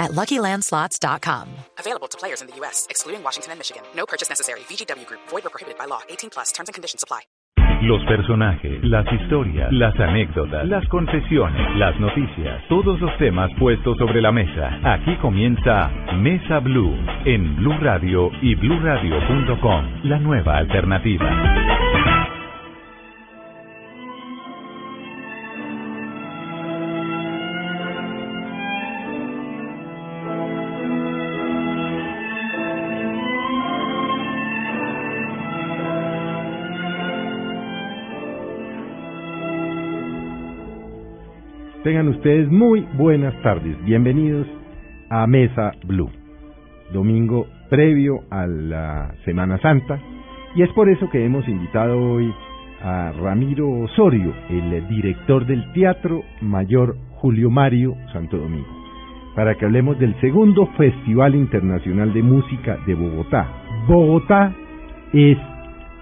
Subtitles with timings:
[0.00, 1.48] at LuckyLandSlots.com.
[1.78, 3.82] Available to players in the U.S., excluding Washington and Michigan.
[3.94, 4.60] No purchase necessary.
[4.60, 5.20] VGW Group.
[5.28, 6.00] Void or prohibited by law.
[6.08, 6.50] 18 plus.
[6.50, 7.20] Terms and conditions apply.
[7.82, 14.20] Los personajes, las historias, las anécdotas, las confesiones, las noticias, todos los temas puestos sobre
[14.20, 14.78] la mesa.
[14.84, 16.94] Aquí comienza Mesa Blue
[17.24, 21.89] en Blue Radio y BlueRadio.com, la nueva alternativa.
[41.90, 43.76] Tengan ustedes muy buenas tardes.
[43.84, 44.46] Bienvenidos
[45.08, 46.08] a Mesa Blue.
[46.92, 49.98] Domingo previo a la Semana Santa.
[50.54, 52.32] Y es por eso que hemos invitado hoy
[52.80, 58.68] a Ramiro Osorio, el director del Teatro Mayor Julio Mario Santo Domingo,
[59.34, 63.48] para que hablemos del segundo Festival Internacional de Música de Bogotá.
[63.88, 64.54] Bogotá
[65.12, 65.38] es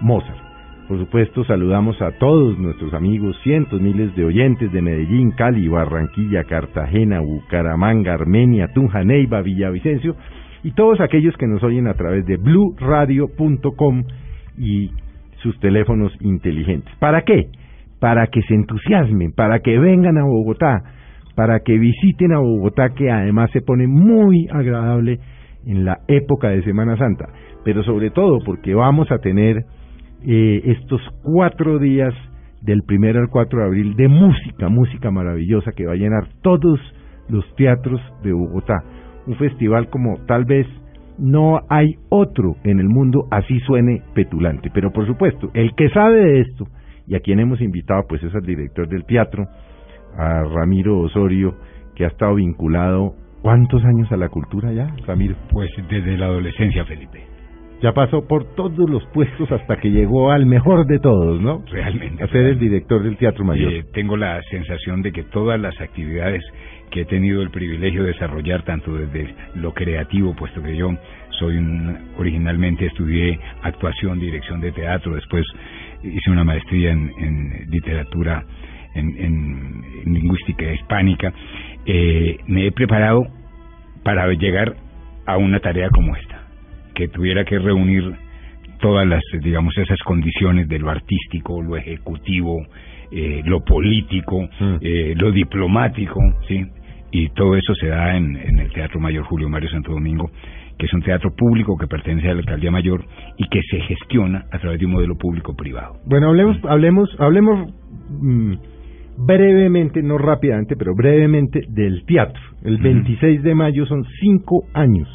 [0.01, 0.48] Mozart.
[0.89, 6.45] Por supuesto, saludamos a todos nuestros amigos, cientos, miles de oyentes de Medellín, Cali, Barranquilla,
[6.45, 10.15] Cartagena, Bucaramanga, Armenia, Tunja, Neiva, Villavicencio
[10.63, 14.03] y todos aquellos que nos oyen a través de bluradio.com
[14.57, 14.89] y
[15.43, 16.91] sus teléfonos inteligentes.
[16.95, 17.49] ¿Para qué?
[17.99, 20.81] Para que se entusiasmen, para que vengan a Bogotá,
[21.35, 25.19] para que visiten a Bogotá, que además se pone muy agradable
[25.67, 27.27] en la época de Semana Santa,
[27.63, 29.65] pero sobre todo porque vamos a tener
[30.25, 32.13] eh, estos cuatro días
[32.61, 36.79] del primero al 4 de abril de música, música maravillosa que va a llenar todos
[37.29, 38.75] los teatros de Bogotá.
[39.27, 40.67] Un festival como tal vez
[41.17, 44.69] no hay otro en el mundo así suene petulante.
[44.73, 46.67] Pero por supuesto, el que sabe de esto,
[47.07, 49.47] y a quien hemos invitado, pues es al director del teatro,
[50.17, 51.55] a Ramiro Osorio,
[51.95, 55.35] que ha estado vinculado ¿cuántos años a la cultura ya, Ramiro?
[55.51, 57.28] Pues desde la adolescencia, Felipe.
[57.81, 61.63] Ya pasó por todos los puestos hasta que llegó al mejor de todos, ¿no?
[61.71, 62.21] Realmente.
[62.23, 63.71] A ser el director del Teatro Mayor.
[63.71, 66.43] Eh, tengo la sensación de que todas las actividades
[66.91, 70.91] que he tenido el privilegio de desarrollar, tanto desde lo creativo, puesto que yo
[71.39, 75.45] soy un, originalmente estudié actuación, dirección de teatro, después
[76.03, 78.43] hice una maestría en, literatura,
[78.95, 81.31] en, lingüística hispánica,
[81.85, 83.25] eh, me he preparado
[84.03, 84.75] para llegar
[85.25, 86.38] a una tarea como esta
[86.99, 88.03] que tuviera que reunir
[88.81, 92.57] todas las, digamos, esas condiciones de lo artístico, lo ejecutivo,
[93.09, 94.75] eh, lo político, mm.
[94.81, 96.61] eh, lo diplomático, ¿sí?
[97.11, 100.29] Y todo eso se da en, en, el Teatro Mayor Julio Mario Santo Domingo,
[100.77, 103.05] que es un teatro público que pertenece a la Alcaldía Mayor
[103.37, 105.99] y que se gestiona a través de un modelo público-privado.
[106.05, 107.73] Bueno, hablemos, hablemos, hablemos
[108.09, 108.53] mm,
[109.25, 112.41] brevemente, no rápidamente, pero brevemente del teatro.
[112.61, 115.07] El 26 de mayo son cinco años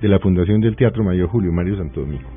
[0.00, 2.28] de la Fundación del Teatro Mayor Julio Mario Santo Domingo.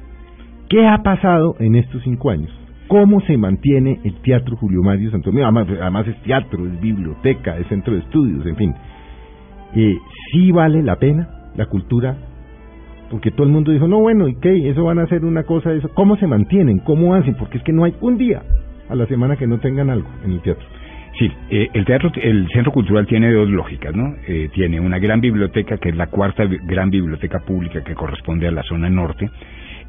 [0.70, 2.52] ¿Qué ha pasado en estos cinco años?
[2.88, 5.48] ¿Cómo se mantiene el Teatro Julio Mario Santo Domingo?
[5.48, 8.74] Además, es teatro, es biblioteca, es centro de estudios, en fin.
[9.76, 9.98] Eh,
[10.32, 12.18] ¿Sí vale la pena la cultura?
[13.10, 14.70] Porque todo el mundo dijo, no, bueno, ¿y qué?
[14.70, 15.90] Eso van a hacer una cosa, eso.
[15.94, 16.80] ¿Cómo se mantienen?
[16.80, 17.36] ¿Cómo hacen?
[17.36, 18.42] Porque es que no hay un día
[18.90, 20.66] a la semana que no tengan algo en el teatro.
[21.20, 24.16] Sí, eh, el teatro, el centro cultural tiene dos lógicas, ¿no?
[24.28, 28.52] Eh, tiene una gran biblioteca que es la cuarta gran biblioteca pública que corresponde a
[28.52, 29.30] la zona norte.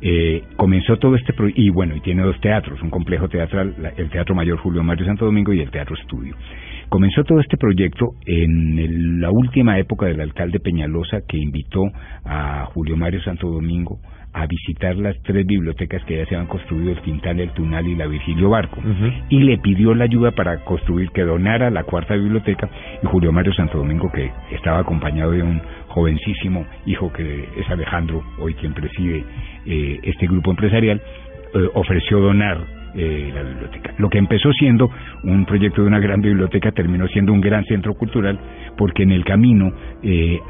[0.02, 4.10] Eh, comenzó todo este pro y bueno y tiene dos teatros, un complejo teatral, el
[4.10, 6.36] Teatro Mayor Julio Mario Santo Domingo y el Teatro Estudio.
[6.90, 11.84] Comenzó todo este proyecto en la última época del alcalde Peñalosa que invitó
[12.26, 13.98] a Julio Mario Santo Domingo
[14.34, 17.94] a visitar las tres bibliotecas que ya se habían construido, el Quintal, el Tunal y
[17.94, 18.82] la Virgilio Barco,
[19.28, 22.68] y le pidió la ayuda para construir, que donara la cuarta biblioteca,
[23.00, 28.24] y Julio Mario Santo Domingo, que estaba acompañado de un jovencísimo hijo que es Alejandro,
[28.40, 29.24] hoy quien preside
[29.66, 31.00] eh, este grupo empresarial,
[31.54, 32.58] eh, ofreció donar
[32.96, 33.94] eh, la biblioteca.
[33.98, 34.90] Lo que empezó siendo
[35.22, 38.38] un proyecto de una gran biblioteca terminó siendo un gran centro cultural
[38.76, 39.72] porque en el camino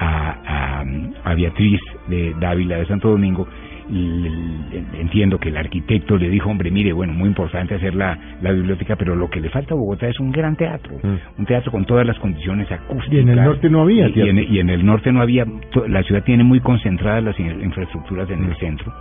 [0.00, 3.46] a, a, a, Beatriz de Dávila de Santo Domingo
[3.88, 8.96] entiendo que el arquitecto le dijo, hombre, mire, bueno, muy importante hacer la, la biblioteca,
[8.96, 11.40] pero lo que le falta a Bogotá es un gran teatro, mm.
[11.40, 13.12] un teatro con todas las condiciones acústicas.
[13.12, 14.08] Y en el norte no había.
[14.08, 15.46] Y, en, y en, el norte no había,
[15.86, 18.56] la ciudad tiene muy concentradas las infraestructuras en el mm.
[18.56, 18.92] centro.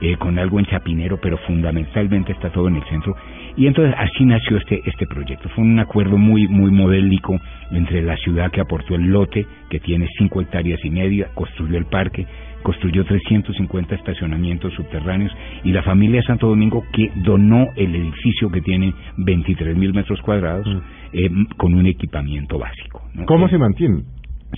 [0.00, 3.14] eh, con algo en Chapinero, pero fundamentalmente está todo en el centro.
[3.56, 5.48] Y entonces así nació este, este proyecto.
[5.50, 7.38] Fue un acuerdo muy, muy modélico
[7.70, 11.86] entre la ciudad que aportó el lote, que tiene cinco hectáreas y media, construyó el
[11.86, 12.26] parque,
[12.62, 15.32] construyó 350 estacionamientos subterráneos
[15.64, 20.66] y la familia Santo Domingo que donó el edificio que tiene 23 mil metros cuadrados
[20.66, 20.78] Mm.
[21.12, 23.02] eh, con un equipamiento básico.
[23.14, 23.26] ¿no?
[23.26, 24.02] ¿Cómo Eh, se mantiene?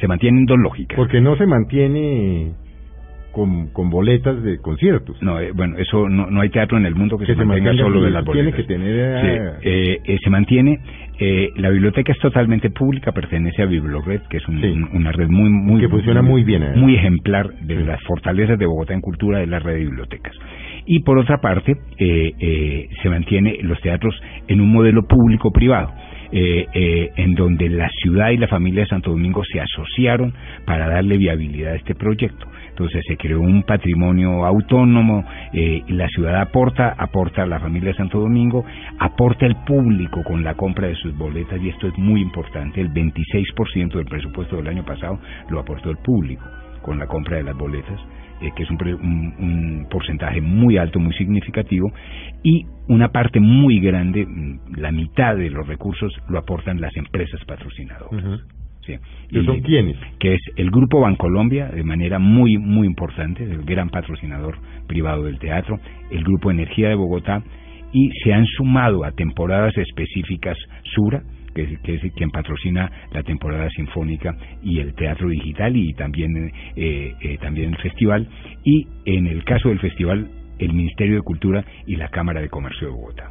[0.00, 0.96] se mantienen dos lógicas.
[0.96, 2.52] Porque no se mantiene
[3.32, 5.20] con, con boletas de conciertos.
[5.22, 7.44] No, eh, bueno, eso no, no hay teatro en el mundo que, Que se se
[7.44, 8.60] mantenga solo de las tiene boletas.
[8.60, 10.78] que tener, Sí, eh, eh, eh, se mantiene.
[11.18, 14.66] eh, la biblioteca es totalmente pública, pertenece a Biblored, que es un- Sí.
[14.68, 16.80] un- una red muy, muy Que funciona muy bien, además.
[16.82, 17.84] muy ejemplar de Sí.
[17.84, 20.34] las fortalezas de Bogotá en cultura de la red de bibliotecas.
[20.86, 24.14] Y por otra parte, eh, eh, se mantiene los teatros
[24.48, 25.92] en un modelo público-privado.
[26.32, 30.32] Eh, eh, en donde la ciudad y la familia de Santo Domingo se asociaron
[30.64, 32.46] para darle viabilidad a este proyecto.
[32.70, 37.96] Entonces se creó un patrimonio autónomo, eh, la ciudad aporta, aporta a la familia de
[37.96, 38.64] Santo Domingo,
[38.98, 42.90] aporta el público con la compra de sus boletas y esto es muy importante, el
[42.92, 45.18] 26% del presupuesto del año pasado
[45.50, 46.42] lo aportó el público
[46.80, 48.00] con la compra de las boletas,
[48.40, 51.92] eh, que es un, un- un porcentaje muy alto, muy significativo,
[52.42, 57.44] y una parte muy grande, mm, la mitad de los recursos lo aportan las empresas
[57.44, 58.40] patrocinadoras.
[58.84, 58.94] Sí.
[59.30, 59.96] ¿Que son Y- quiénes?
[60.18, 64.56] que es el Grupo Bancolombia, de manera muy, muy importante, el gran patrocinador
[64.88, 65.78] privado del teatro,
[66.10, 67.44] el Grupo Energía de Bogotá,
[67.92, 71.22] y se han sumado a temporadas específicas Sura,
[71.54, 76.50] que es, que es quien patrocina la temporada sinfónica y el teatro digital y también,
[76.74, 78.26] eh, eh, también el festival,
[78.64, 80.28] y en el caso del festival,
[80.64, 83.30] el Ministerio de Cultura y la Cámara de Comercio de Bogotá.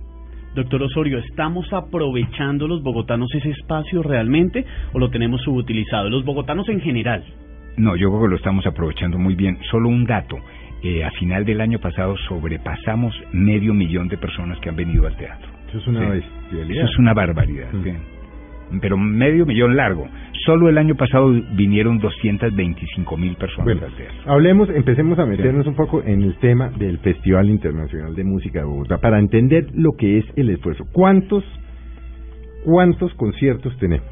[0.56, 6.10] Doctor Osorio, ¿estamos aprovechando los bogotanos ese espacio realmente o lo tenemos subutilizado?
[6.10, 7.24] Los bogotanos en general.
[7.78, 9.58] No, yo creo que lo estamos aprovechando muy bien.
[9.70, 10.38] Solo un dato.
[10.84, 15.16] eh, a final del año pasado sobrepasamos medio millón de personas que han venido al
[15.16, 15.48] teatro.
[15.70, 16.08] Eso es una Sí.
[16.50, 16.84] bestialidad.
[16.84, 17.72] Eso es una barbaridad.
[17.72, 17.84] Mm.
[17.84, 17.92] sí.
[18.80, 20.08] Pero medio millón largo.
[20.46, 24.18] Solo el año pasado vinieron 225 mil personas Bueno, al teatro.
[24.32, 28.66] hablemos, empecemos a meternos un poco en el tema del Festival Internacional de Música de
[28.66, 30.86] Bogotá para entender lo que es el esfuerzo.
[30.94, 31.44] ¿Cuántos,
[32.64, 34.06] cuántos conciertos tenemos?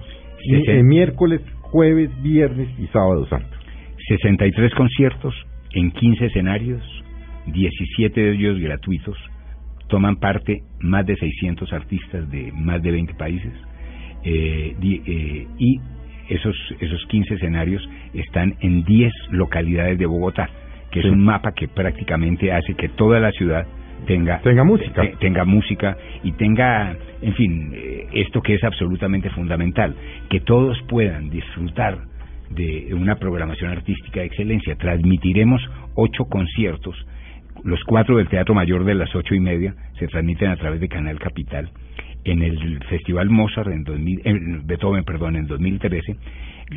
[0.47, 3.47] Mi- Sesen- eh, miércoles, jueves, viernes y sábado santo.
[4.07, 5.33] 63 conciertos
[5.73, 6.81] en 15 escenarios,
[7.47, 9.17] 17 de ellos gratuitos.
[9.87, 13.51] Toman parte más de 600 artistas de más de 20 países.
[14.23, 15.79] Eh, di- eh, y
[16.29, 20.49] esos, esos 15 escenarios están en 10 localidades de Bogotá,
[20.91, 21.07] que Sí.
[21.07, 23.65] es un mapa que prácticamente hace que toda la ciudad
[24.05, 25.01] tenga Tenga música.
[25.01, 29.95] te- tenga música y tenga, en fin, eh, esto que es absolutamente fundamental,
[30.29, 31.97] que todos puedan disfrutar
[32.49, 34.75] de una programación artística de excelencia.
[34.75, 35.61] Transmitiremos
[35.95, 36.95] ocho conciertos,
[37.63, 40.87] los cuatro del Teatro Mayor de las ocho y media se transmiten a través de
[40.87, 41.69] Canal Capital.
[42.25, 46.15] En el Festival Mozart, en 2000, en Beethoven, perdón, en 2013,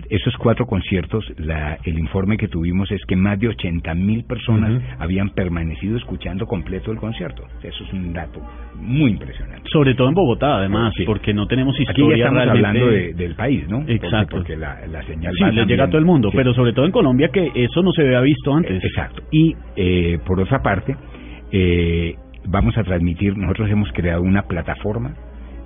[0.08, 4.80] esos cuatro conciertos, la, el informe que tuvimos es que más de 80 mil personas
[4.98, 7.42] habían permanecido escuchando completo el concierto.
[7.62, 8.40] Eso es un dato
[8.80, 9.68] muy impresionante.
[9.70, 11.04] Sobre todo en Bogotá, además, Sí.
[11.04, 12.66] porque no tenemos Aquí ya historia estamos realmente.
[12.80, 13.78] hablando de- del país, ¿no?
[13.80, 14.36] Porque- Exacto.
[14.36, 16.36] Porque, la, la señal Sí, va le también- llega a todo el mundo, Sí.
[16.38, 18.82] pero sobre todo en Colombia que eso no se había visto antes.
[18.82, 19.22] Eh, Exacto.
[19.30, 20.96] Y eh, por otra parte,
[21.50, 22.14] eh,
[22.46, 25.14] vamos a transmitir, nosotros hemos creado una plataforma,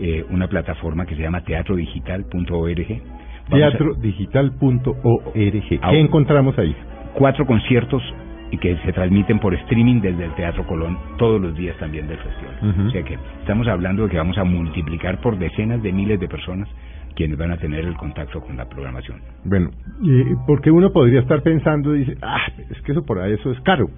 [0.01, 3.03] eh, una plataforma que se llama teatrodigital.org.
[3.51, 5.79] A- Teatrodigital.org.
[5.83, 6.75] Ah, ¿Qué encontramos ahí?
[7.15, 8.03] cuatro conciertos
[8.51, 12.19] y que se transmiten por streaming desde el Teatro Colón todos los días también del
[12.19, 12.87] festival.
[12.87, 16.29] O sea que estamos hablando de que vamos a multiplicar por decenas de miles de
[16.29, 16.69] personas
[17.15, 19.21] quienes van a tener el contacto con la programación.
[19.45, 19.71] Bueno,
[20.03, 23.59] y porque uno podría estar pensando, dice, ah, es que eso por ahí eso es
[23.61, 23.89] caro.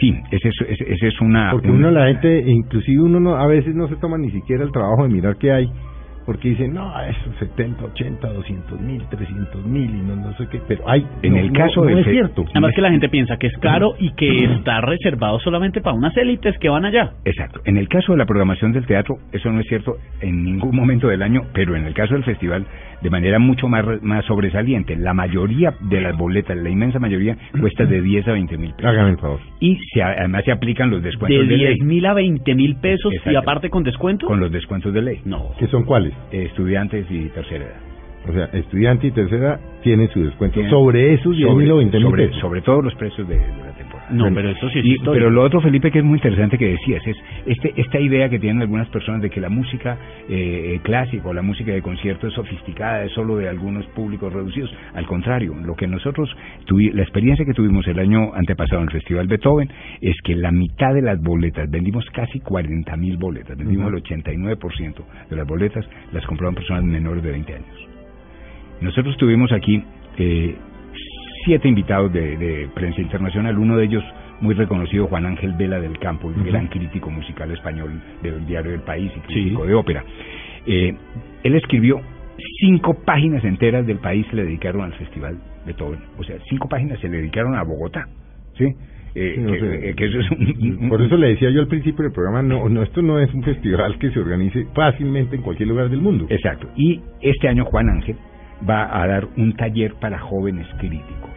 [0.00, 1.50] Sí, ese es, ese, ese es una...
[1.52, 4.64] Porque un- uno, la gente, inclusive uno no, a veces no se toma ni siquiera
[4.64, 5.70] el trabajo de mirar qué hay,
[6.24, 10.60] porque dicen, no, eso 70, 80, 200 mil, 300 mil y no, no sé qué,
[10.68, 11.04] pero hay.
[11.22, 12.44] En no, el no, caso no del es cierto.
[12.52, 16.16] Además que la gente piensa que es caro y que está reservado solamente para unas
[16.16, 17.14] élites que van allá.
[17.24, 17.60] Exacto.
[17.64, 21.08] En el caso de la programación del teatro, eso no es cierto en ningún momento
[21.08, 22.66] del año, pero en el caso del festival,
[23.02, 24.96] de manera mucho más, re- más sobresaliente.
[24.96, 28.84] La mayoría de las boletas, la inmensa mayoría, cuesta de 10 a 20 mil pesos.
[28.90, 29.40] Hágame el favor.
[29.60, 31.66] Y se, además se aplican los De descuentos de, ley.
[31.76, 34.26] 10 mil a 20 mil pesos y aparte con descuento.
[34.26, 35.20] Con los descuentos de ley.
[35.24, 35.50] No.
[35.58, 36.12] ¿Qué son cuáles?
[36.32, 37.80] Eh, estudiantes y tercera edad.
[38.28, 41.96] O sea, estudiante y tercera tienen su descuento Tienen- sobre esos 10 mil o 20
[41.98, 42.40] mil sobre, pesos.
[42.40, 43.72] sobre todos los precios de, de la.
[44.10, 45.20] No, Bueno, pero esto sí es y- historia.
[45.20, 47.16] Pero lo otro, Felipe, que es muy interesante que decías, es
[47.46, 49.96] este, esta idea que tienen algunas personas de que la música
[50.28, 54.74] eh, clásica o la música de concierto es sofisticada, es solo de algunos públicos reducidos.
[54.94, 56.28] Al contrario, lo que nosotros
[56.66, 60.50] tuvimos, la experiencia que tuvimos el año antepasado en el Festival Beethoven es que la
[60.52, 65.88] mitad de las boletas, vendimos casi 40 mil boletas, vendimos el 89% de las boletas,
[66.12, 67.88] las compraban personas menores de 20 años.
[68.80, 69.82] Nosotros tuvimos aquí
[70.18, 70.54] eh,
[71.44, 74.04] siete invitados de, de prensa internacional, uno de ellos
[74.40, 78.80] muy reconocido, Juan Ángel Vela del Campo, el gran crítico musical español del diario del
[78.80, 79.26] País y Sí.
[79.26, 80.04] crítico de ópera.
[80.66, 80.94] Eh,
[81.44, 82.00] él escribió
[82.60, 86.00] cinco páginas enteras del país se le dedicaron al Festival Beethoven.
[86.18, 88.06] O sea, cinco páginas se le dedicaron a Bogotá.
[88.58, 88.64] ¿Sí?
[89.14, 89.90] Eh, Sí, no que, sé.
[89.90, 92.42] eh, que eso es un- un- Por eso le decía yo al principio del programa,
[92.42, 96.00] no, no, esto no es un festival que se organice fácilmente en cualquier lugar del
[96.00, 96.26] mundo.
[96.30, 96.68] Exacto.
[96.76, 98.16] Y este año Juan Ángel
[98.68, 101.30] va a dar un taller para jóvenes críticos.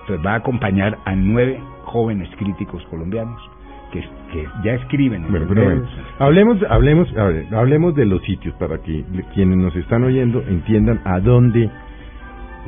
[0.00, 3.40] Entonces va a acompañar a nueve jóvenes críticos colombianos
[3.92, 4.00] que,
[4.32, 5.24] que ya escriben.
[5.24, 5.86] en Bueno, pero bueno,
[6.18, 7.08] hablemos, hablemos,
[7.52, 11.70] hablemos de los sitios para que quienes nos están oyendo entiendan a dónde,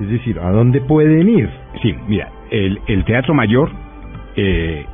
[0.00, 1.50] es decir, a dónde pueden ir.
[1.82, 3.70] Sí, mira, el, el Teatro Mayor,
[4.36, 4.84] eh,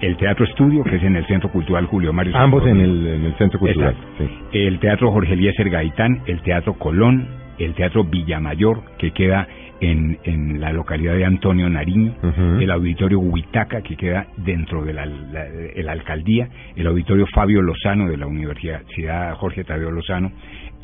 [0.00, 2.36] el Teatro Estudio, que es en el Centro Cultural Julio Mario.
[2.36, 3.94] Ambos en el, en el centro cultural.
[4.18, 4.28] Sí.
[4.52, 7.26] el Teatro Jorge Eliezer Gaitán, el Teatro Colón,
[7.58, 9.46] el Teatro Villamayor, que queda
[9.80, 12.14] en, en la localidad de Antonio Nariño,
[12.60, 18.16] el Auditorio Huitaca, que queda dentro de la, la- alcaldía, el Auditorio Fabio Lozano de
[18.16, 20.32] la Universidad Jorge Tadeo Lozano,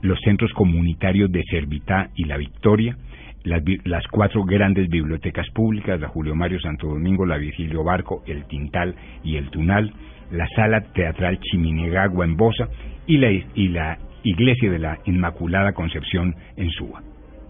[0.03, 2.97] los centros comunitarios de Servitá y La Victoria,
[3.45, 8.45] las, las cuatro grandes bibliotecas públicas, la Julio Mario Santo Domingo, la Virgilio Barco, el
[8.47, 9.93] Tintal y el Tunal,
[10.31, 12.69] la Sala Teatral Chiminegagua en Bosa
[13.07, 17.01] y la, y la Iglesia de la Inmaculada Concepción en Suba.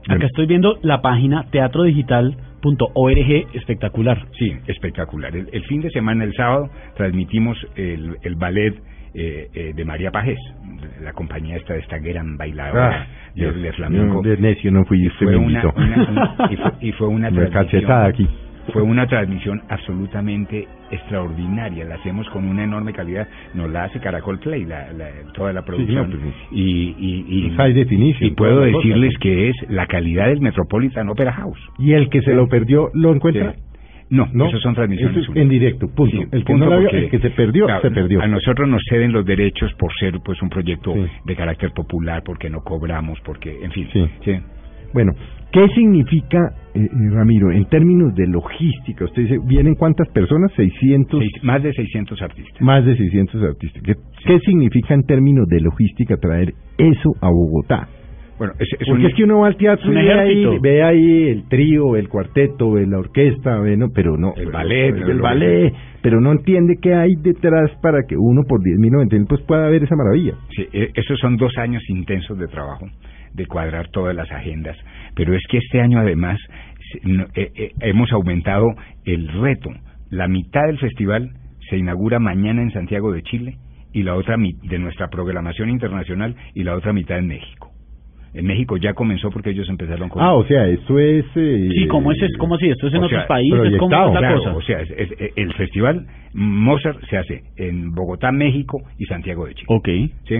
[0.08, 4.26] Acá estoy viendo la página teatrodigital.org, espectacular.
[4.38, 5.34] Sí, espectacular.
[5.36, 8.74] El, el fin de semana, el sábado, transmitimos el, el ballet
[9.14, 10.38] eh, eh, de María Pajés,
[11.02, 14.22] la compañía esta de esta gran bailadora Ah, de, Dios, de flamenco.
[14.24, 15.72] yo de necio no fui, fue me una, invitó.
[15.76, 18.28] una- una- y, fue, y fue una Me transmisión, cachetada aquí.
[18.72, 21.84] Fue una transmisión absolutamente extraordinaria.
[21.84, 23.26] La hacemos con una enorme calidad.
[23.54, 26.10] Nos la hace Caracol Play, la, la- toda la producción.
[26.10, 31.08] pues, y, y, y, high definition, y puedo decirles que es la calidad del Metropolitan
[31.08, 31.58] Opera House.
[31.78, 33.52] Y el que se lo perdió, ¿lo encuentra?
[33.54, 33.58] Sí.
[34.10, 36.14] No, No, esos son transmisiones eso es en directo, punto.
[36.18, 38.20] Sí, el que punto, no la vio, porque, el que se perdió, claro, se perdió.
[38.20, 41.06] A nosotros nos ceden los derechos por ser pues un proyecto Sí.
[41.24, 43.88] de carácter popular, porque no cobramos, porque, en fin.
[43.90, 44.06] Sí.
[44.22, 44.32] sí.
[44.92, 45.12] Bueno,
[45.52, 46.38] ¿qué significa,
[46.74, 49.04] eh, eh, Ramiro, en términos de logística?
[49.04, 50.50] Usted dice, ¿vienen cuántas personas?
[50.56, 52.60] 600, Seis- más de 600 artistas.
[52.60, 53.82] más de 600 artistas.
[53.82, 53.94] ¿Qué,
[54.26, 57.88] qué significa en términos de logística traer eso a Bogotá?
[58.38, 60.60] Bueno, es, es Porque un- es que uno va al teatro y ve ahí, ejército.
[60.62, 64.32] ve ahí el trío, el cuarteto, la orquesta, ve, no, pero no.
[64.36, 68.60] El ballet, el, el- ballet, pero no entiende qué hay detrás para que uno por
[68.64, 70.32] 10 mil, 90 mil, pues pueda ver esa maravilla.
[70.56, 72.86] Sí, eh, esos son dos años intensos de trabajo,
[73.34, 74.76] de cuadrar todas las agendas,
[75.14, 76.38] pero es que este año además
[77.34, 78.66] eh, eh, hemos aumentado
[79.04, 79.70] el reto.
[80.10, 81.30] La mitad del festival
[81.70, 83.56] se inaugura mañana en Santiago de Chile
[83.94, 87.68] y la otra mi- de nuestra programación internacional y la otra mitad en México.
[88.34, 90.22] En México ya comenzó porque ellos empezaron con...
[90.22, 91.24] Ah, o sea, esto es...
[91.36, 93.58] eh, Sí, ¿cómo es, es como si esto es en o sea, otros países?
[93.78, 94.56] ¿Cómo proyectado, es la Claro, cosa?
[94.56, 99.44] o sea, es- es- es- el festival Mozart se hace en Bogotá, México y Santiago
[99.46, 99.66] de Chile.
[99.68, 99.88] Ok.
[100.26, 100.38] ¿sí?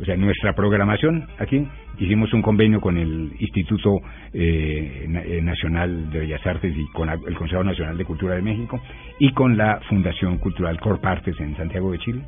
[0.00, 1.66] O sea, nuestra programación aquí
[1.98, 4.00] hicimos un convenio con el Instituto
[4.32, 8.80] eh, eh, Nacional de Bellas Artes y con el Consejo Nacional de Cultura de México
[9.18, 12.22] y con la Fundación Cultural Corpartes en Santiago de Chile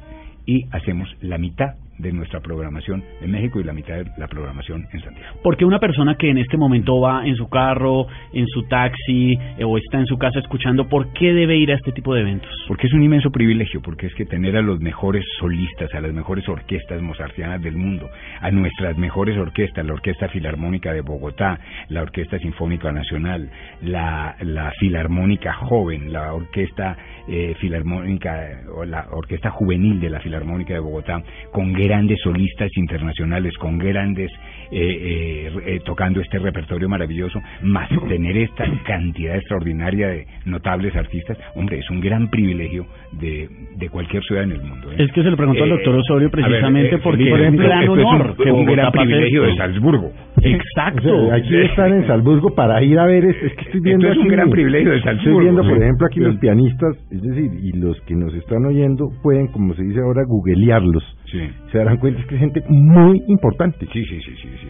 [0.47, 4.87] y hacemos la mitad de nuestra programación en México y la mitad de la programación
[4.93, 5.39] en Santiago.
[5.43, 9.65] Porque una persona que en este momento va en su carro, en su taxi eh,
[9.65, 12.51] o está en su casa escuchando, ¿por qué debe ir a este tipo de eventos?
[12.69, 16.13] Porque es un inmenso privilegio, porque es que tener a los mejores solistas, a las
[16.13, 18.09] mejores orquestas mozartianas del mundo,
[18.41, 23.51] a nuestras mejores orquestas, la Orquesta Filarmónica de Bogotá, la Orquesta Sinfónica Nacional,
[23.83, 26.97] la, la Filarmónica Joven, la Orquesta
[27.29, 31.23] eh, Filarmónica, o la Orquesta Juvenil de la Filarmónica de Bogotá,
[31.53, 34.31] con grandes solistas internacionales, con grandes,
[34.71, 41.39] eh, eh, eh, tocando este repertorio maravilloso, más tener esta cantidad extraordinaria de notables artistas,
[41.55, 44.91] hombre, es un gran privilegio de, de cualquier ciudad en el mundo.
[44.93, 44.97] ¿eh?
[44.99, 47.83] Es que se lo preguntó al doctor Osorio ver, precisamente eh, porque un ejemplo, gran
[47.83, 50.13] esto es honor un, que un Bogotá gran privilegio de Salzburgo.
[50.43, 51.17] Exacto.
[51.17, 54.07] O sea, aquí están en Salzburgo para ir a ver, es, es que estoy viendo
[54.09, 55.41] Esto es un aquí, gran privilegio de Estoy Salzburgo.
[55.41, 59.47] viendo, por ejemplo, aquí los pianistas, es decir, y los que nos están oyendo pueden,
[59.49, 61.05] como se dice ahora, googlearlos.
[61.31, 61.41] Sí.
[61.73, 63.87] Se darán cuenta es que es gente muy importante.
[63.93, 64.69] Sí, sí, sí, sí, sí.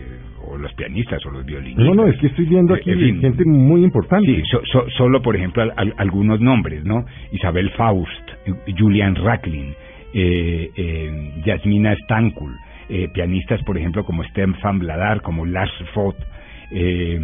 [0.49, 1.85] o los pianistas o los violinistas.
[1.85, 3.21] No, no, es que estoy viendo Eh, aquí en fin.
[3.21, 4.27] gente muy importante.
[4.33, 7.05] Sí, so- so- solo por ejemplo al- al- algunos nombres, ¿no?
[7.33, 8.31] Isabel Faust,
[8.79, 9.75] Julian Racklin,
[10.15, 12.55] eh, eh, Yasmina Stankul,
[12.89, 16.17] eh, pianistas por ejemplo como Stefan Bladar, como Lars Foth,
[16.71, 17.19] eh,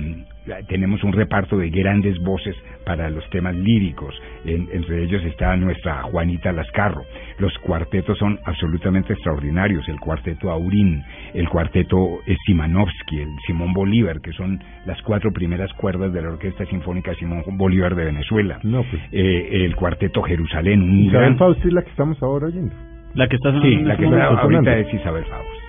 [0.68, 6.02] tenemos un reparto de grandes voces para los temas líricos, En- entre ellos está nuestra
[6.02, 7.02] Juanita Lascarro.
[7.38, 14.32] Los cuartetos son absolutamente extraordinarios, el cuarteto Aurín, el cuarteto Simanovsky, el Simón Bolívar, que
[14.32, 18.58] son las cuatro primeras cuerdas de la Orquesta Sinfónica Simón Bolívar de Venezuela.
[18.64, 19.00] No, pues.
[19.12, 21.38] Eh, el cuarteto Jerusalén, un Isabel gran...
[21.38, 22.74] Faust es la que estamos ahora oyendo.
[23.14, 25.61] La que está sonando Sí, en la este que está ahorita es Isabel Faust.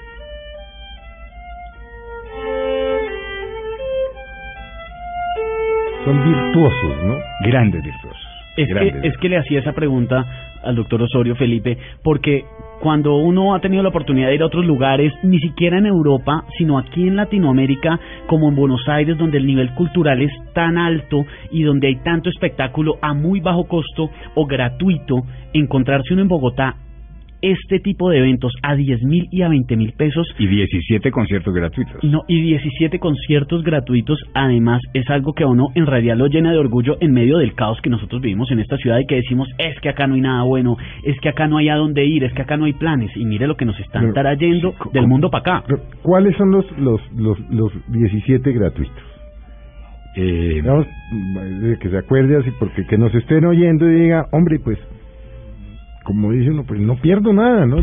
[6.05, 7.15] Son virtuosos, ¿no?
[7.45, 8.21] Grandes virtuosos.
[8.57, 10.25] Es grandes que, es que le hacía esa pregunta
[10.63, 12.45] al doctor Osorio Felipe, porque
[12.81, 16.43] cuando uno ha tenido la oportunidad de ir a otros lugares, ni siquiera en Europa,
[16.57, 21.25] sino aquí en Latinoamérica, como en Buenos Aires, donde el nivel cultural es tan alto
[21.51, 26.75] y donde hay tanto espectáculo a muy bajo costo o gratuito, encontrarse uno en Bogotá
[27.43, 31.53] este tipo de eventos a 10 mil y a 20 mil pesos Y 17 conciertos
[31.53, 32.03] gratuitos.
[32.03, 36.51] no, y 17 conciertos gratuitos, además, es algo que a uno en realidad lo llena
[36.51, 39.49] de orgullo en medio del caos que nosotros vivimos en esta ciudad y que decimos,
[39.57, 42.23] es que acá no hay nada bueno, es que acá no hay a dónde ir,
[42.23, 43.11] es que acá no hay planes.
[43.15, 45.63] Y mire lo que nos están Pero, trayendo sí, del mundo para acá.
[45.67, 49.03] Pero, ¿Cuáles son los, los, los, los 17 gratuitos?
[50.15, 54.77] Eh, eh, que se acuerde así, porque que nos estén oyendo y diga, hombre, pues,
[56.03, 57.77] como dice uno, pues no pierdo nada, ¿no?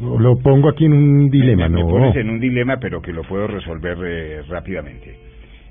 [0.00, 1.88] Lo, pongo aquí en un dilema, me, me ¿no?
[1.88, 5.16] pones en un dilema, pero que lo puedo resolver eh, rápidamente.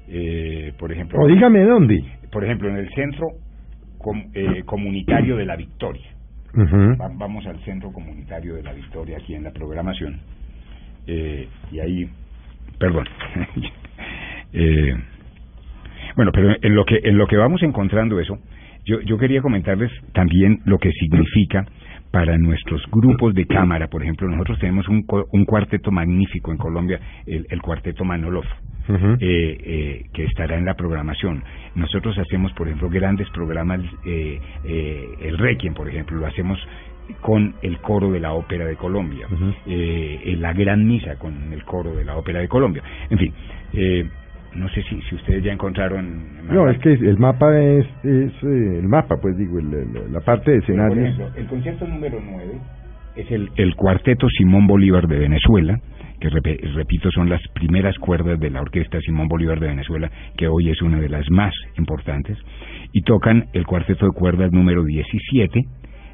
[0.08, 2.04] Eh, por ejemplo, O dígame dónde.
[2.32, 3.28] por ejemplo, en el centro
[3.98, 6.06] com- eh, comunitario de la Victoria.
[6.56, 10.20] Va- Vamos al centro comunitario de la Victoria aquí en la programación.
[11.08, 12.08] Eh, y ahí,
[12.80, 13.06] perdón.
[14.56, 14.94] Eh,
[16.16, 18.38] bueno, pero en lo que en lo que vamos encontrando eso,
[18.86, 21.66] yo yo quería comentarles también lo que significa
[22.12, 27.00] para nuestros grupos de cámara, por ejemplo, nosotros tenemos un, un cuarteto magnífico en Colombia,
[27.26, 28.44] el, el cuarteto Manolov,
[28.88, 31.44] eh, eh, que estará en la programación.
[31.74, 36.60] Nosotros hacemos, por ejemplo, grandes programas, eh, eh, el Requiem, por ejemplo, lo hacemos
[37.22, 39.46] con el coro de la Ópera de Colombia, Ujú.
[39.66, 42.84] eh, eh, la Gran Misa con el coro de la Ópera de Colombia.
[43.10, 43.34] En fin,
[43.74, 44.08] eh,
[44.56, 46.48] no sé si, si ustedes ya encontraron...
[46.50, 50.20] No, es que el mapa es, es eh, el mapa, pues digo, el- el- la
[50.22, 51.02] parte de Por escenario.
[51.04, 52.52] ejemplo, el concierto número 9
[53.16, 55.80] es el, el cuarteto Simón Bolívar de Venezuela,
[56.20, 60.70] que repito son las primeras cuerdas de la orquesta Simón Bolívar de Venezuela, que hoy
[60.70, 62.38] es una de las más importantes,
[62.94, 65.60] y tocan el cuarteto de cuerdas número 17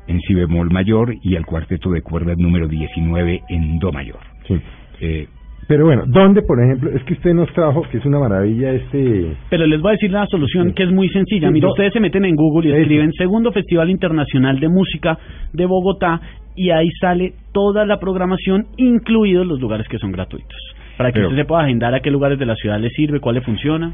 [0.08, 4.20] en si bemol mayor y el cuarteto de cuerdas número 19 en do mayor.
[4.48, 4.60] Sí.
[5.02, 5.28] Eh,
[5.70, 6.90] Pero bueno, ¿dónde, por ejemplo?
[6.90, 9.38] Es que usted nos trajo, que es una maravilla, este...
[9.52, 10.74] Pero les voy a decir la solución Sí.
[10.74, 11.48] que es muy sencilla.
[11.48, 12.82] Sí, Mira, ustedes se meten en Google y Eso.
[12.82, 15.18] escriben Segundo Festival Internacional de Música
[15.54, 16.20] de Bogotá
[16.56, 20.58] y ahí sale toda la programación, incluidos los lugares que son gratuitos.
[20.98, 23.20] Para que Pero- usted se pueda agendar a qué lugares de la ciudad le sirve,
[23.20, 23.94] cuál le funciona.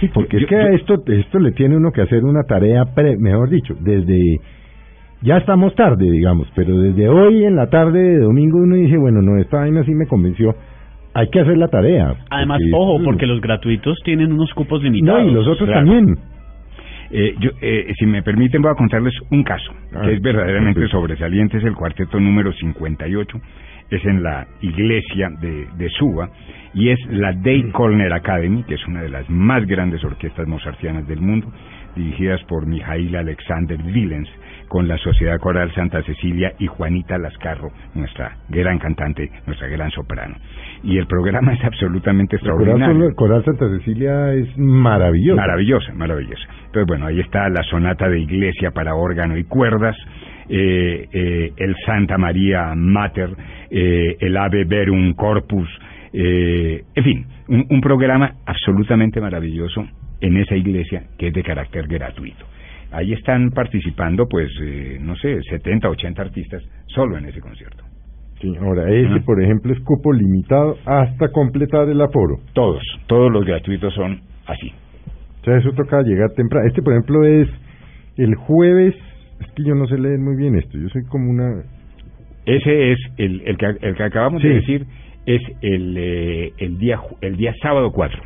[0.00, 2.42] Sí, porque Yo- es que yo- a esto, esto le tiene uno que hacer una
[2.46, 4.20] tarea, pre- mejor dicho, desde...
[5.22, 9.22] Ya estamos tarde, digamos, pero desde hoy en la tarde de domingo uno dice, bueno,
[9.22, 10.54] no, esta vaina sí me convenció,
[11.18, 12.14] hay que hacer la tarea.
[12.30, 13.04] Además, porque- ojo, mm.
[13.04, 15.30] porque los gratuitos tienen unos cupos No, limitados.
[15.30, 15.86] y los otros claro.
[15.86, 16.16] también.
[17.10, 20.86] Eh, yo, eh, si me permiten, voy a contarles un caso Ah, que es verdaderamente
[20.88, 21.56] sobresaliente.
[21.56, 23.38] Es el cuarteto número 58.
[23.90, 26.28] Es en la iglesia de, de Suba
[26.74, 31.08] y es la Dave Colner Academy, que es una de las más grandes orquestas mozartianas
[31.08, 31.50] del mundo,
[31.94, 34.28] dirigidas por Mijail Alexander Willens,
[34.68, 40.36] con la Sociedad Coral Santa Cecilia y Juanita Lascarro, nuestra gran cantante, nuestra gran soprano.
[40.82, 42.94] Y el programa es absolutamente El extraordinario.
[42.94, 45.36] Coral, Coral Santa Cecilia es maravilloso.
[45.36, 46.46] Maravillosa, maravillosa.
[46.66, 49.96] Entonces, bueno, ahí está la sonata de iglesia para órgano y cuerdas,
[50.50, 53.30] eh, eh, el Santa María Mater,
[53.70, 55.68] eh, el Ave Verum Corpus,
[56.12, 59.86] eh, en fin, un, un programa absolutamente maravilloso
[60.20, 62.44] en esa iglesia que es de carácter gratuito.
[62.90, 67.84] Ahí están participando, pues, eh, no sé, 70, 80 artistas solo en ese concierto.
[68.40, 72.36] Sí, ahora, ese, por ejemplo, es cupo limitado hasta completar el aforo.
[72.54, 74.72] Todos, todos los gratuitos son así.
[75.40, 76.66] O sea, eso toca llegar temprano.
[76.68, 77.48] Este, por ejemplo, es
[78.16, 78.94] el jueves.
[79.40, 80.78] Es que yo no sé leer muy bien esto.
[80.78, 81.62] Yo soy como una.
[82.46, 84.48] Ese es el, el, que, el que acabamos Sí.
[84.48, 84.86] de decir,
[85.26, 88.22] es el, eh, el, día, el día sábado 4,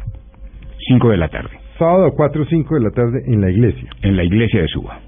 [0.88, 3.88] 5 de la tarde, Sábado 4 o 5 de la tarde en la iglesia.
[4.02, 5.00] en la iglesia de Suba.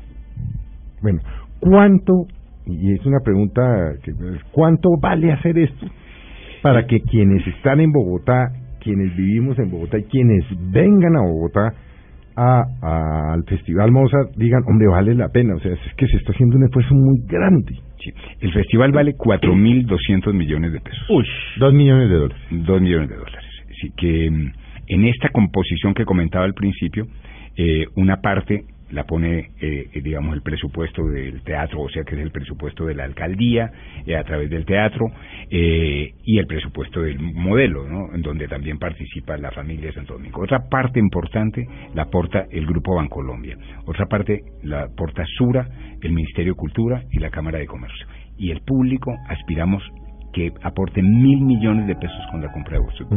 [1.02, 1.20] Bueno,
[1.60, 2.26] ¿cuánto?
[2.66, 3.62] Y es una pregunta
[4.02, 4.12] que.
[4.52, 5.86] ¿Cuánto vale hacer esto?
[6.64, 8.48] para que quienes están en Bogotá,
[8.80, 11.74] quienes vivimos en Bogotá y quienes vengan a Bogotá
[12.36, 15.56] a, al Festival Mozart digan, hombre, vale la pena.
[15.56, 17.74] O sea, es que se está haciendo un esfuerzo muy grande.
[18.02, 18.10] Sí.
[18.40, 21.04] El festival vale 4.200 millones de pesos.
[21.10, 21.26] Uy,
[21.58, 22.42] dos millones de dólares.
[22.50, 23.50] Dos millones de dólares.
[23.68, 24.52] Así que mm,
[24.86, 27.06] en esta composición que comentaba al principio,
[27.56, 32.20] eh, una parte la pone, eh, digamos, el presupuesto del teatro, o sea que es
[32.20, 33.70] el presupuesto de la alcaldía
[34.06, 35.06] eh, a través del teatro
[35.50, 38.14] eh, y el presupuesto del modelo, ¿no?
[38.14, 40.42] en donde también participa la familia de Santo Domingo.
[40.42, 45.68] Otra parte importante la aporta el Grupo Bancolombia, otra parte la aporta Sura,
[46.00, 48.06] el Ministerio de Cultura y la Cámara de Comercio.
[48.38, 49.82] Y el público aspiramos
[50.32, 53.08] que aporte mil millones de pesos con la compra de vuestros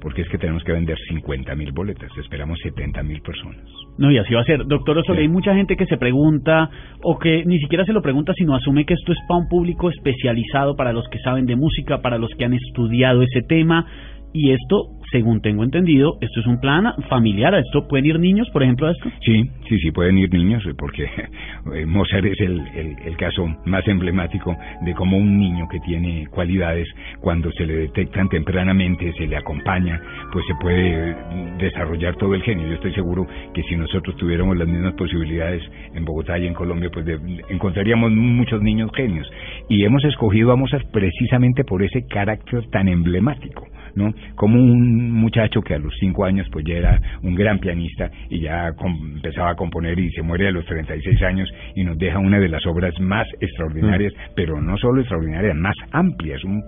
[0.00, 3.64] porque es que tenemos que vender 50 mil boletas, esperamos 70 mil personas.
[3.98, 4.64] No, y así va a ser.
[4.66, 6.70] Doctor Osorio, hay mucha gente que se pregunta,
[7.02, 9.90] o que ni siquiera se lo pregunta, sino asume que esto es para un público
[9.90, 13.86] especializado, para los que saben de música, para los que han estudiado ese tema,
[14.32, 17.54] y esto según tengo entendido, esto es un plan familiar.
[17.54, 19.10] ¿A esto pueden ir niños, por ejemplo, a esto?
[19.24, 21.04] Sí, sí, sí, pueden ir niños, eh, porque
[21.74, 22.60] eh, Mozart es el,
[23.04, 26.88] el, caso más emblemático de cómo un niño que tiene cualidades,
[27.20, 30.00] cuando se le detectan tempranamente, se le acompaña,
[30.32, 31.14] pues se puede
[31.58, 32.68] desarrollar todo el genio.
[32.68, 35.62] Yo estoy seguro que si nosotros tuviéramos las mismas posibilidades
[35.94, 37.06] en Bogotá y en Colombia, pues
[37.50, 39.30] encontraríamos muchos niños genios.
[39.68, 43.66] Y hemos escogido a Mozart precisamente por ese carácter tan emblemático.
[43.94, 44.12] ¿No?
[44.34, 48.40] Como un muchacho que a los cinco años pues ya era un gran pianista y
[48.40, 48.68] ya
[49.14, 52.48] empezaba a componer y se muere a los 36 años y nos deja una de
[52.48, 54.32] las obras más extraordinarias, mm.
[54.34, 56.62] pero no solo extraordinarias, más amplias, un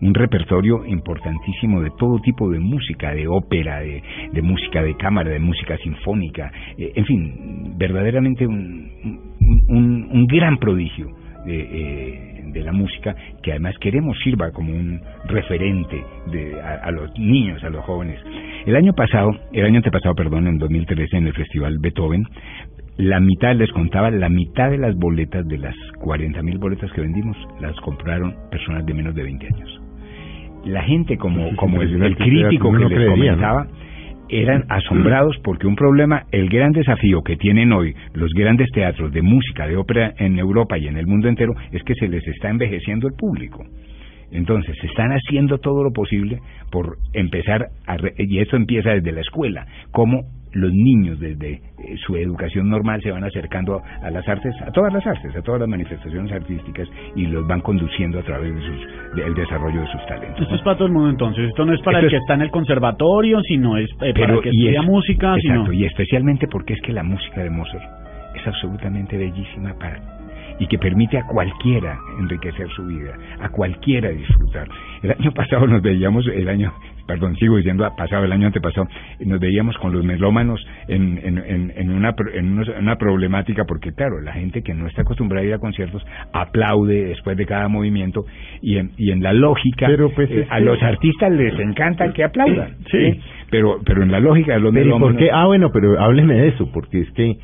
[0.00, 4.02] un repertorio importantísimo de todo tipo de música, de ópera, de,
[4.32, 8.90] de música de cámara, de música sinfónica, eh, en fin, verdaderamente un,
[9.68, 11.08] un, un gran prodigio.
[11.44, 17.16] de eh, de la música que además queremos sirva como un referente de, a, los
[17.18, 18.20] niños, a los jóvenes.
[18.66, 22.24] El año pasado, el año antepasado, perdón, en 2013 en el Festival Beethoven,
[22.96, 27.00] la mitad, les contaba, la mitad de las boletas, de las 40 mil boletas que
[27.00, 29.80] vendimos, las compraron personas de menos de 20 años.
[30.64, 33.68] La gente, como, como el, el crítico que les comentaba,
[34.28, 39.22] eran asombrados porque un problema, el gran desafío que tienen hoy los grandes teatros de
[39.22, 42.48] música, de ópera en Europa y en el mundo entero, es que se les está
[42.50, 43.64] envejeciendo el público.
[44.30, 49.22] Entonces, se están haciendo todo lo posible por empezar, a y eso empieza desde la
[49.22, 51.60] escuela, como los niños desde eh,
[52.06, 55.60] su educación normal se van acercando a las artes, a todas las artes, a todas
[55.60, 60.40] las manifestaciones artísticas y los van conduciendo a través de del desarrollo de sus talentos.
[60.42, 62.42] Esto es para todo el mundo entonces, esto no es para el que está en
[62.42, 65.34] el conservatorio, sino es eh, para el que estudia música.
[65.36, 67.84] Exacto, y especialmente porque es que la música de Mozart
[68.34, 70.18] es absolutamente bellísima para
[70.58, 74.68] y que permite a cualquiera enriquecer su vida, a cualquiera disfrutar.
[75.02, 76.72] El año pasado nos veíamos, el año,
[77.08, 78.86] perdón, sigo diciendo pasado, el año antepasado,
[79.24, 84.34] nos veíamos con los melómanos en, en, en, una, en una problemática porque, claro, la
[84.34, 88.26] gente que no está acostumbrada a ir a conciertos aplaude después de cada movimiento
[88.60, 92.24] y en, y en la lógica, Pero pues eh, a los artistas les encanta que
[92.24, 92.76] aplaudan.
[92.90, 93.20] Sí.
[93.50, 95.12] Pero, pero en la lógica de los melómanos...
[95.12, 95.30] ¿por qué?
[95.32, 97.36] Ah, bueno, pero hábleme de eso, porque es que...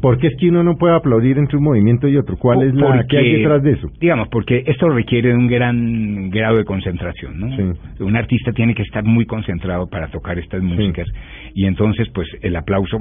[0.00, 2.36] ¿por, qué es que uno no puede aplaudir entre un movimiento y otro?
[2.36, 3.04] ¿Cuál es la...
[3.08, 3.88] ¿Qué hay detrás de eso?
[4.00, 7.74] Digamos, porque esto requiere un gran grado de concentración, ¿no?
[8.00, 11.06] Un artista tiene que estar muy concentrado para tocar estas músicas
[11.54, 12.98] y entonces, pues, el aplauso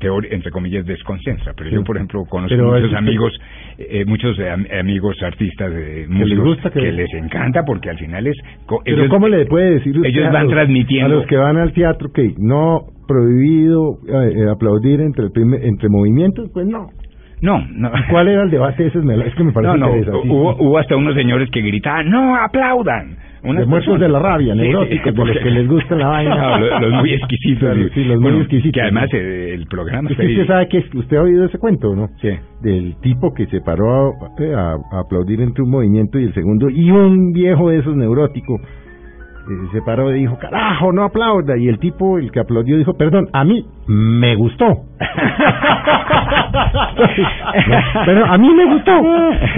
[0.00, 1.52] entre comillas, desconcentra.
[1.56, 3.32] Pero yo, por ejemplo, conozco muchos amigos,
[3.78, 4.36] eh, muchos
[4.78, 8.36] amigos artistas, de músicos, que, les encanta porque al final es...
[8.84, 11.06] Pero ¿cómo le puede decir Ellos van transmitiendo...
[11.06, 15.26] A los que van al teatro que no prohibido eh, aplaudir entre,
[15.62, 16.88] entre movimientos, pues no.
[17.40, 17.90] No, no.
[18.10, 18.98] ¿Cuál era el debate ese?
[18.98, 23.27] Es que me parece no, no, Hubo, hubo hasta unos señores que gritaban, no, aplaudan
[23.42, 26.58] de muertos de la rabia, neuróticos, de los que les gusta la vaina.
[26.80, 27.76] los, muy exquisitos.
[27.94, 28.72] sí, los muy exquisitos.
[28.72, 30.10] Que además eh, el programa...
[30.10, 32.08] Usted, sabe que usted ha oído ese cuento, ¿no?
[32.20, 32.30] Sí.
[32.62, 37.32] Del tipo que se paró a, aplaudir entre un movimiento y el segundo, y un
[37.32, 41.56] viejo de esos neuróticos eh, se paró y dijo, carajo, no aplauda.
[41.56, 44.66] Y el tipo, el que aplaudió, dijo, perdón, a mí me gustó.
[48.04, 48.92] pero a mí me gustó.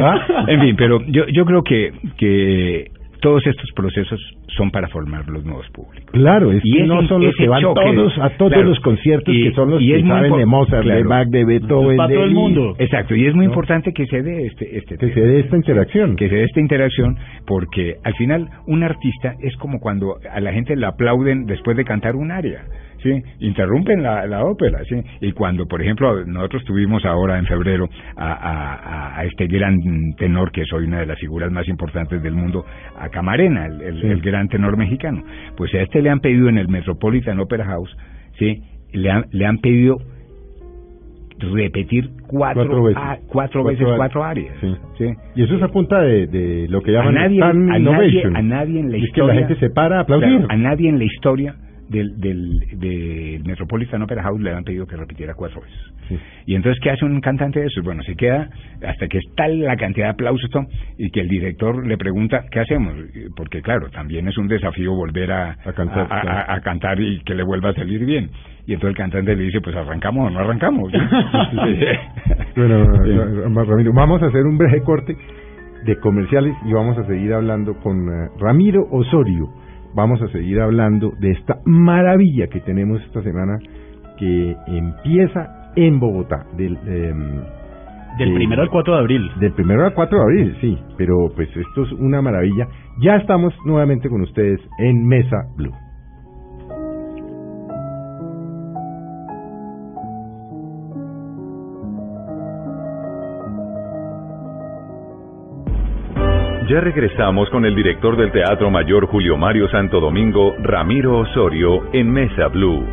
[0.01, 0.45] ¿Ah?
[0.47, 5.45] En fin, pero yo, yo creo que, que todos estos procesos son para formar los
[5.45, 6.11] nuevos públicos.
[6.13, 9.53] Claro, es y que no son los que van todos a todos los conciertos que
[9.53, 12.75] son los que saben de Mozart, de Bach, de Beethoven, para todo el mundo.
[12.79, 16.17] Exacto, y es muy importante que se dé este, este que se dé esta interacción,
[16.17, 20.53] que se dé esta interacción, porque al final un artista es como cuando a la
[20.53, 22.65] gente le aplauden después de cantar un área
[23.03, 23.23] ¿sí?
[23.41, 24.97] Interrumpen la, la ópera, ¿sí?
[25.21, 29.77] Y cuando, por ejemplo, nosotros tuvimos ahora en febrero a, a, a este gran
[30.19, 32.65] tenor, que soy una de las figuras más importantes del mundo,
[32.99, 35.23] a Camarena, el, el, el gran tenor mexicano,
[35.57, 37.97] pues a este le han pedido en el Metropolitan Opera House,
[38.39, 38.63] ¿sí?
[38.93, 39.97] Le han, le han pedido
[41.55, 43.03] repetir cuatro, Cuatro veces.
[43.03, 44.55] a- cuatro, veces Cuatro cuatro áreas.
[44.61, 44.75] Sí.
[44.99, 45.05] ¿sí?
[45.37, 48.37] Y eso es a punta de, de lo que A llaman nadie, a, nadie, innovation.
[48.37, 49.33] a nadie en la es historia.
[49.35, 50.29] que la gente se para a aplaudir.
[50.39, 51.55] Claro, a nadie en la historia
[51.91, 55.79] del, del, del Metropolitan Opera House le han pedido que repitiera cuatro veces.
[56.09, 56.17] Sí.
[56.47, 57.85] Y entonces, ¿qué hace un cantante de esos?
[57.85, 58.49] Bueno, se queda
[58.87, 60.51] hasta que está la cantidad de aplausos
[60.99, 62.95] y que el director le pregunta, ¿qué hacemos?
[63.37, 66.53] Porque, claro, también es un desafío volver a, A cantar, a, a- claro.
[66.53, 68.31] a cantar y que le vuelva a salir bien.
[68.67, 70.93] Y entonces el cantante le dice, pues arrancamos o no arrancamos.
[72.57, 72.85] Bueno.
[72.87, 75.17] Ra- Ramiro, vamos a hacer un breve corte
[75.85, 79.49] de comerciales y vamos a seguir hablando con eh, Ramiro Osorio.
[79.95, 83.59] Vamos a seguir hablando de esta maravilla que tenemos esta semana
[84.19, 87.41] que empieza en Bogotá, del, em,
[88.19, 89.31] Del de- primero al 4 de abril.
[89.41, 92.67] del primero al 4 de abril, sí, pero pues esto es una maravilla.
[93.01, 95.73] Ya estamos nuevamente con ustedes en Mesa Blue.
[106.71, 112.09] Ya regresamos con el director del Teatro Mayor Julio Mario Santo Domingo, Ramiro Osorio, en
[112.09, 112.87] Mesa Blue.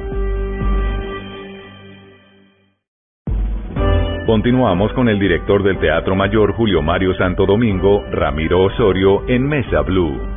[4.26, 9.82] Continuamos con el director del Teatro Mayor Julio Mario Santo Domingo, Ramiro Osorio, en Mesa
[9.82, 10.37] Blue.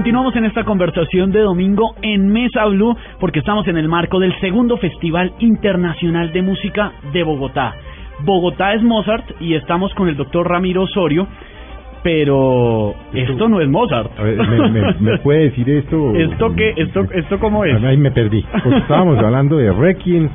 [0.00, 4.32] Continuamos en esta conversación de domingo en Mesa Blue porque estamos en el marco del
[4.40, 7.74] segundo Festival Internacional de Música de Bogotá.
[8.20, 11.26] Bogotá es Mozart y estamos con el doctor Ramiro Osorio,
[12.02, 14.18] pero esto no es Mozart.
[14.18, 16.14] A ver, ¿me, me- me puede decir esto?
[16.16, 16.72] ¿Esto qué?
[16.78, 17.84] ¿Esto, esto cómo es?
[17.84, 18.42] Ahí me perdí.
[18.78, 20.30] Estábamos hablando de requiem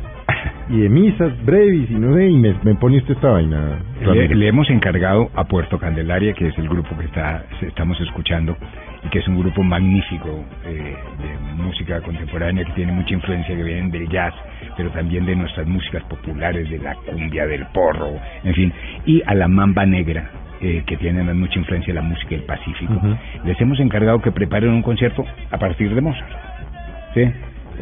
[0.70, 3.80] y de misas brevis y no sé, y me, me pone usted esta vaina.
[4.14, 8.56] Le, le hemos encargado a Puerto Candelaria, que es el grupo que está estamos escuchando
[9.06, 13.64] y que es un grupo magnífico eh, de música contemporánea que tiene mucha influencia que
[13.64, 14.34] vienen del jazz,
[14.76, 18.74] pero también de nuestras músicas populares, de la cumbia, del porro, en fin,
[19.06, 20.30] y a la mamba negra.
[20.62, 22.94] eh, que tiene mucha influencia de la música del Pacífico.
[22.94, 23.16] Ujú.
[23.44, 26.32] Les hemos encargado que preparen un concierto a partir de Mozart.
[27.14, 27.24] ¿sí?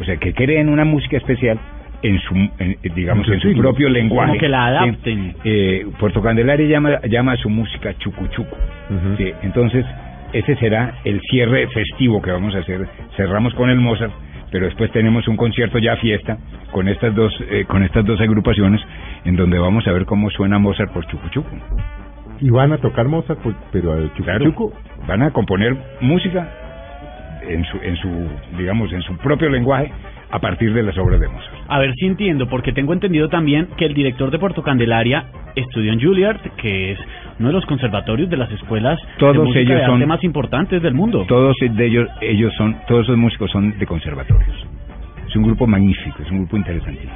[0.00, 1.56] O sea, que creen una música especial
[2.02, 4.28] en su, en- digamos, En su propio lenguaje.
[4.30, 4.76] Como que la ¿sí?
[4.88, 5.34] adapten.
[5.44, 8.56] Eh, Puerto Candelaria llama, llama a su música chucu chucu.
[8.90, 9.16] Ujú.
[9.18, 9.86] Sí, entonces,
[10.34, 12.86] ese será el cierre festivo que vamos a hacer.
[13.16, 14.12] Cerramos con el Mozart,
[14.50, 16.36] pero después tenemos un concierto ya fiesta
[16.72, 18.80] con estas dos eh, con estas dos agrupaciones
[19.24, 21.56] en donde vamos a ver cómo suena Mozart por chucu chucu.
[22.40, 24.72] Y van a tocar Mozart, pues, pero al chucu Claro, chucu.
[25.06, 26.48] van a componer música
[27.48, 28.08] en su en su
[28.58, 29.92] digamos en su propio lenguaje
[30.30, 31.54] a partir de las obras de Mozart.
[31.68, 35.92] A ver si entiendo, porque tengo entendido también que el director de Puerto Candelaria estudió
[35.92, 36.98] en Juilliard, que es
[37.38, 40.24] uno de los conservatorios de las escuelas Todos de música ellos de arte son- más
[40.24, 41.24] importantes del mundo.
[41.28, 44.66] Todos de ellos ellos son todos esos músicos son de conservatorios.
[45.28, 47.12] Es un grupo magnífico, es un grupo interesantísimo.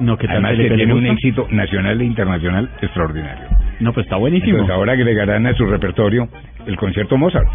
[0.00, 3.44] No, ¿qué tal Además que tiene un éxito nacional e internacional extraordinario.
[3.78, 4.52] No, pues está buenísimo.
[4.52, 6.28] Entonces ahora agregarán a su repertorio
[6.66, 7.46] el concierto Mozart.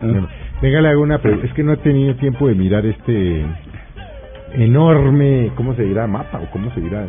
[0.00, 0.28] Bueno,
[0.62, 1.46] venga, le hago una pregunta.
[1.46, 3.44] Es que no he tenido tiempo de mirar este
[4.54, 6.06] enorme, ¿cómo se dirá?
[6.06, 7.04] ¿Mapa o cómo se dirá?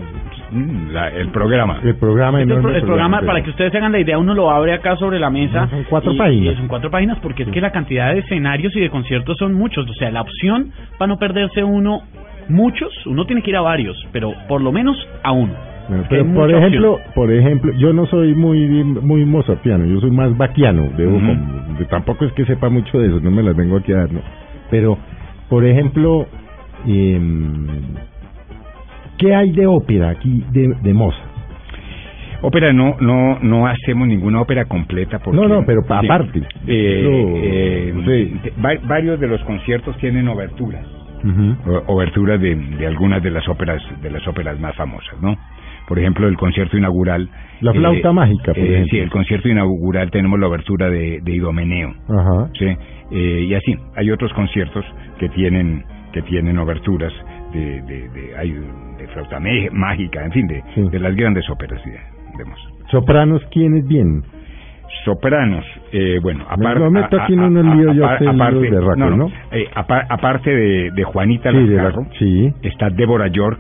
[0.51, 1.79] Mm, la- el programa.
[1.83, 2.77] El programa Este enorme.
[2.77, 5.29] el programa, para que ustedes se hagan la idea, uno lo abre acá sobre la
[5.29, 5.67] mesa.
[5.69, 6.53] Son cuatro y- páginas.
[6.53, 9.53] y son cuatro páginas porque es que la cantidad de escenarios y de conciertos son
[9.53, 9.89] muchos.
[9.89, 12.01] O sea, la opción para no perderse uno,
[12.49, 15.53] muchos, uno tiene que ir a varios, pero por lo menos a uno.
[15.89, 17.11] Bueno, pero por ejemplo, opción.
[17.15, 21.25] por ejemplo, yo no soy muy muy mozartiano, yo soy más baquiano, debo Ujú.
[21.25, 23.97] com- de- tampoco es que sepa mucho de eso, no me las vengo aquí a
[23.99, 24.19] dar, ¿no?
[24.69, 24.97] Pero,
[25.47, 26.25] por ejemplo,
[26.85, 27.67] em,
[29.17, 31.25] ¿qué hay de ópera aquí de, de Mozart?
[32.43, 35.87] Ópera no no no hacemos ninguna ópera completa porque No, no, pero Sí.
[35.91, 36.39] aparte.
[36.67, 38.51] Eh, eh, sí.
[38.87, 40.85] varios de los conciertos tienen oberturas
[41.65, 45.35] o- oberturas de, de algunas de las óperas de las óperas más famosas no
[45.87, 47.27] por ejemplo el concierto inaugural
[47.59, 48.87] La flauta mágica, por eh, ejemplo.
[48.91, 52.49] sí el concierto inaugural tenemos la obertura de, de Idomeneo Ajá.
[52.57, 52.67] sí
[53.11, 54.85] Eh, y así hay otros conciertos
[55.17, 55.83] que tienen
[56.21, 57.13] que tienen oberturas
[57.53, 58.51] de de, de, hay
[58.97, 59.39] de flauta
[59.71, 60.81] mágica en fin de, Sí.
[60.89, 62.73] de las grandes óperas de Mozart.
[62.91, 64.23] Sopranos, ¿quiénes vienen?
[65.05, 66.63] Sopranos, eh, bueno, aparte...
[69.51, 72.53] eh, apa- aparte de, de Juanita Sí, de la- sí.
[72.63, 73.59] está Deborah York,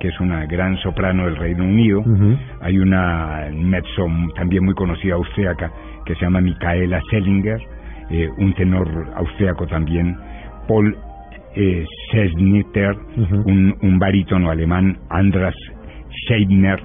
[0.00, 2.02] que es una gran soprano del Reino Unido.
[2.62, 5.70] Hay una mezzo también muy conocida austríaca
[6.06, 7.60] que se llama Micaela Sellinger,
[8.10, 10.16] eh, un tenor austríaco también,
[10.66, 10.96] Paul
[11.58, 13.42] eh, Sesniter, Ujú.
[13.50, 15.54] un, un barítono alemán, Andras
[16.24, 16.80] Scheibner,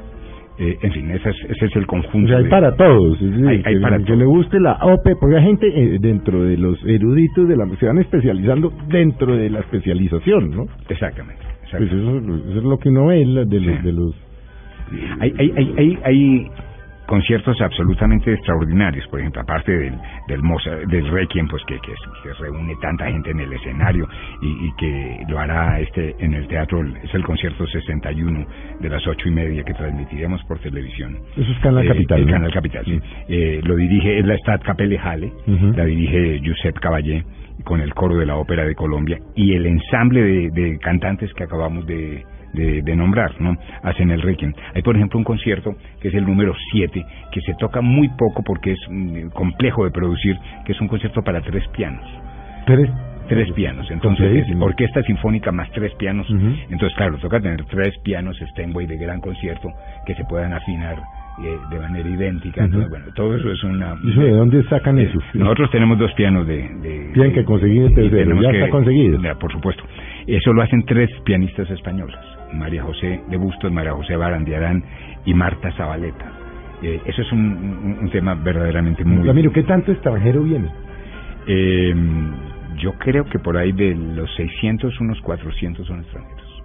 [0.59, 2.27] eh, en fin, ese es, ese es el O conjunto.
[2.27, 3.21] sea, hay de- para todos.
[3.21, 5.97] es decir, Hay- hay que, para que le guste la OPE, porque hay gente eh,
[5.99, 10.65] dentro de los eruditos de la se van especializando dentro de la especialización, ¿no?
[10.89, 11.41] Exactamente.
[11.71, 11.95] Pues exactamente.
[12.36, 13.83] eso, eso es lo que uno ve de los, Sí.
[13.83, 14.15] de los
[15.21, 16.47] Hay, hay, hay, hay, hay
[17.08, 19.94] conciertos absolutamente extraordinarios, por ejemplo, aparte del,
[20.28, 24.08] del Mozart, del Requiem, pues que, que, que reúne tanta gente en el escenario
[24.42, 28.46] y, y que lo hará este en el teatro, es el concierto 61
[28.80, 31.18] de las ocho y media que transmitiremos por televisión.
[31.36, 32.32] Eso es Canal Eh, Capital, el ¿no?
[32.34, 33.00] Canal Capital, sí.
[33.28, 35.32] Eh, lo dirige, es la Stadtkapelle Halle,
[35.76, 37.24] la dirige Giuseppe Caballé
[37.66, 41.44] con el coro de la Ópera de Colombia y el ensamble de, de cantantes que
[41.44, 43.58] acabamos de, de, de nombrar, ¿no?
[43.84, 44.54] Hacen el Requiem.
[44.76, 48.44] Hay, por ejemplo, un concierto que es el número 7, que se toca muy poco
[48.44, 52.06] porque es mm, complejo de producir, que es un concierto para tres pianos.
[52.66, 52.89] tres.
[53.26, 56.28] Tres pianos, entonces es orquesta sinfónica más tres pianos.
[56.70, 59.70] Entonces, claro, toca tener tres pianos Steinway de gran concierto
[60.06, 60.98] que se puedan afinar
[61.42, 62.66] eh, de manera idéntica.
[62.66, 63.96] Entonces, bueno, todo eso es una...
[64.04, 65.20] ¿Y eso de dónde sacan Eh, eso?
[65.36, 66.68] Nosotros tenemos dos pianos de...
[66.68, 69.22] de Tienen que conseguir el tercero, ya que- está conseguido.
[69.22, 69.84] ya, por supuesto.
[70.28, 72.20] Eso lo hacen tres pianistas españolas.
[72.54, 74.84] María José de Bustos, María José Barandiarán
[75.26, 76.32] y Marta Zabaleta.
[76.82, 79.26] Eh, eso es un, un- un tema verdaderamente muy...
[79.28, 80.70] Ramiro, ¿qué tanto extranjero viene?
[81.48, 81.94] Eh,
[82.78, 86.63] yo creo que por ahí de los 600, unos 400 son extranjeros.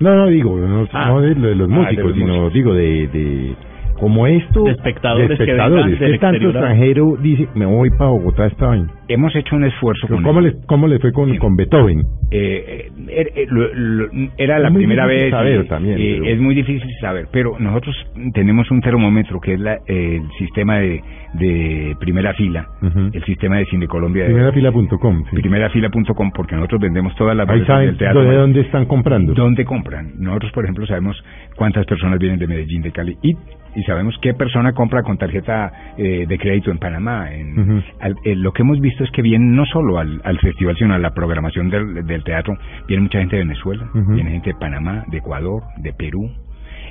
[0.00, 1.08] No, no digo, no, Ah.
[1.08, 2.52] no de, de los Ah, de músicos, los sino músicos.
[2.52, 3.54] digo de, de
[3.98, 5.98] como esto De espectadores de que espectadores.
[5.98, 8.88] del ¿Qué tanto exterior extranjero dice me voy para Bogotá esta vaina?
[9.08, 11.38] Hemos hecho un esfuerzo con ¿Cómo le, ¿Cómo le fue con, Sí.
[11.38, 12.00] con Beethoven?
[12.30, 15.30] Eh, eh, er- eh, lo- lo- era la primera vez.
[15.30, 17.94] saber también, pero- Es muy difícil saber, pero nosotros
[18.34, 21.00] tenemos un termómetro que es la, eh, el sistema de,
[21.34, 22.66] de primera fila,
[23.12, 24.24] el sistema de Cine Colombia.
[24.26, 25.24] Primerafila.com.
[25.30, 25.36] Sí.
[25.36, 28.22] Primerafila.com, porque nosotros vendemos todas las Ahí saben del teatro.
[28.24, 29.34] de dónde están comprando.
[29.34, 30.12] ¿Dónde compran?
[30.18, 31.22] Nosotros, por ejemplo, sabemos
[31.56, 33.36] cuántas personas vienen de Medellín, de Cali, y,
[33.76, 37.32] y sabemos qué persona compra con tarjeta eh, de crédito en Panamá.
[37.34, 40.76] En, al- eh, lo que hemos visto es que vienen no solo al, al festival,
[40.76, 42.56] sino a la programación del, del teatro.
[42.88, 46.30] Viene mucha gente de Venezuela, viene gente de Panamá, de Ecuador, de Perú.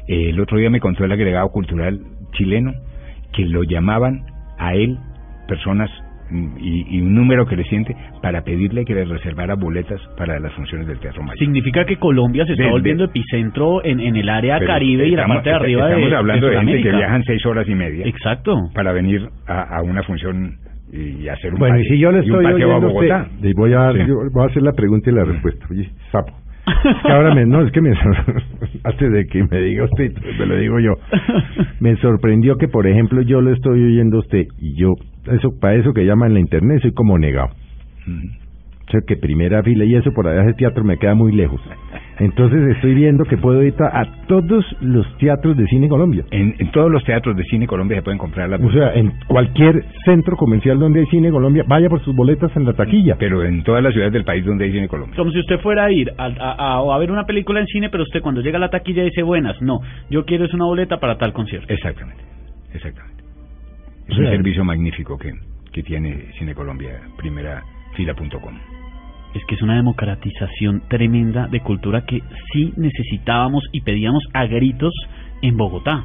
[0.07, 1.99] Eh, el otro día me contó el agregado cultural
[2.33, 2.73] chileno
[3.33, 4.21] que lo llamaban
[4.57, 4.97] a él
[5.47, 5.89] personas
[6.29, 10.87] mm, y, y un número creciente para pedirle que le reservara boletas para las funciones
[10.87, 11.37] del Teatro Mayor.
[11.39, 15.11] Significa que Colombia se está De- de- volviendo epicentro en, en el área caribe y
[15.11, 17.75] la estamos- parte de arriba de Estamos hablando de, gente que viajan seis horas y
[17.75, 18.55] media Exacto.
[18.73, 20.57] para venir a, a una función
[20.95, 23.29] y hacer un Bueno, y paseo- si yo le estoy a usted, Bogotá.
[23.41, 23.99] y voy a, Sí.
[24.07, 25.65] yo voy a hacer la pregunta y la respuesta.
[25.69, 26.33] Oye, sapo.
[26.67, 26.73] Es
[27.05, 27.91] que ahora me, no, es que me,
[28.83, 30.93] antes de que me diga usted, me lo digo yo.
[31.79, 34.93] Me sorprendió que, por ejemplo, yo lo estoy oyendo a usted y yo,
[35.31, 37.49] eso, para eso que llaman la internet, soy como negado.
[38.87, 41.59] O sea, que primera fila y eso por allá ese teatro me queda muy lejos.
[42.19, 46.23] Entonces estoy viendo que puedo ir a todos los teatros de cine Colombia.
[46.31, 49.11] En, en todos los teatros de cine Colombia se pueden comprar las O sea, en
[49.27, 53.15] cualquier centro comercial donde hay cine Colombia, vaya por sus boletas en la taquilla.
[53.17, 55.15] pero en todas las ciudades del país donde hay cine Colombia.
[55.17, 57.89] Como si usted fuera a ir a, a- a- a ver una película en cine,
[57.89, 59.79] pero usted cuando llega a la taquilla dice, buenas, no,
[60.11, 61.73] yo quiero es una boleta para tal concierto.
[61.73, 62.21] Exactamente,
[62.73, 63.23] exactamente.
[64.07, 65.33] Es O un servicio magnífico que,
[65.73, 68.53] que tiene Cine Colombia, primerafila.com.
[69.35, 74.93] Es que es una democratización tremenda de cultura que sí necesitábamos y pedíamos a gritos
[75.41, 76.03] en Bogotá,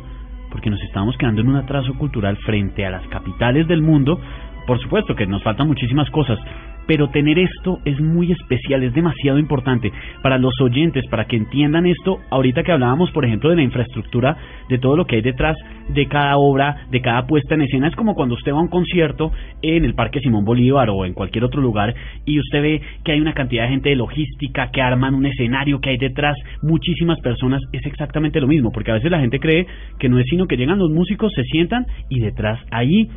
[0.51, 4.21] porque nos estábamos quedando en un atraso cultural frente a las capitales del mundo.
[4.66, 6.40] Por supuesto que nos faltan muchísimas cosas,
[6.87, 11.87] pero tener esto es muy especial, es demasiado importante para los oyentes, para que entiendan
[11.87, 12.18] esto.
[12.31, 14.37] Ahorita que hablábamos, por ejemplo, de la infraestructura,
[14.68, 15.57] de todo lo que hay detrás
[15.89, 18.68] de cada obra, de cada puesta en escena, es como cuando usted va a un
[18.68, 23.12] concierto en el Parque Simón Bolívar o en cualquier otro lugar y usted ve que
[23.12, 27.20] hay una cantidad de gente de logística, que arman un escenario, que hay detrás muchísimas
[27.20, 29.66] personas, es exactamente lo mismo, porque a veces la gente cree
[29.99, 33.09] que no es sino que llegan los músicos, se sientan y detrás hay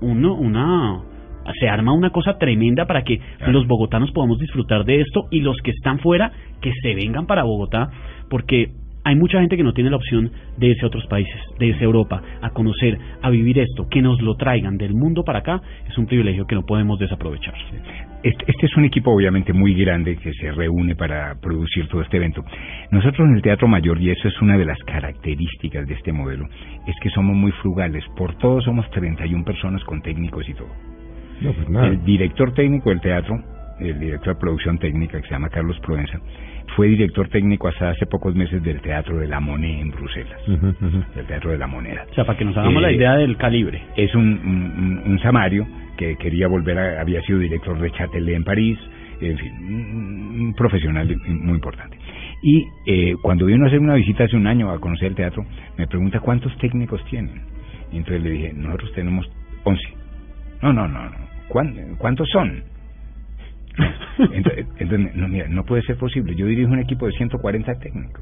[0.00, 1.00] uno, una
[1.58, 5.56] se arma una cosa tremenda para que los bogotanos podamos disfrutar de esto y los
[5.62, 7.90] que están fuera que se vengan para Bogotá
[8.28, 8.70] porque
[9.08, 11.80] hay mucha gente que no tiene la opción de irse a otros países, de irse
[11.80, 15.62] a Europa, a conocer, a vivir esto, que nos lo traigan del mundo para acá,
[15.88, 17.54] es un privilegio que no podemos desaprovechar.
[18.22, 22.18] Este, este es un equipo obviamente muy grande que se reúne para producir todo este
[22.18, 22.44] evento.
[22.90, 26.46] Nosotros en el Teatro Mayor, y eso es una de las características de este modelo,
[26.86, 28.04] es que somos muy frugales.
[28.14, 30.97] Por todo somos 31 personas con técnicos y todo.
[31.40, 31.88] No, pues nada.
[31.88, 33.42] El director técnico del teatro,
[33.80, 36.18] el director de producción técnica que se llama Carlos Provenza,
[36.76, 40.74] fue director técnico hasta hace pocos meses del Teatro de la Moneda en Bruselas, ujú.
[41.14, 42.04] del Teatro de la Moneda.
[42.10, 43.80] O sea, para que nos hagamos la Eh, idea del calibre.
[43.96, 45.66] Es un, un, un- un samario
[45.96, 48.78] que quería volver a, había sido director de Châtelet en París,
[49.20, 51.96] en fin, un, un profesional muy importante.
[52.42, 55.44] Y eh, cuando vino a hacer una visita hace un año a conocer el teatro,
[55.76, 57.40] me pregunta cuántos técnicos tienen.
[57.90, 59.26] Y entonces le dije, nosotros tenemos
[59.64, 59.82] 11.
[60.62, 61.16] No, no, no, no.
[61.48, 62.62] ¿Cuán- ¿Cuántos son?
[64.32, 66.34] Entonces, entonces, no, mira, no puede ser posible.
[66.34, 68.20] Yo dirijo un equipo de 140 técnicos.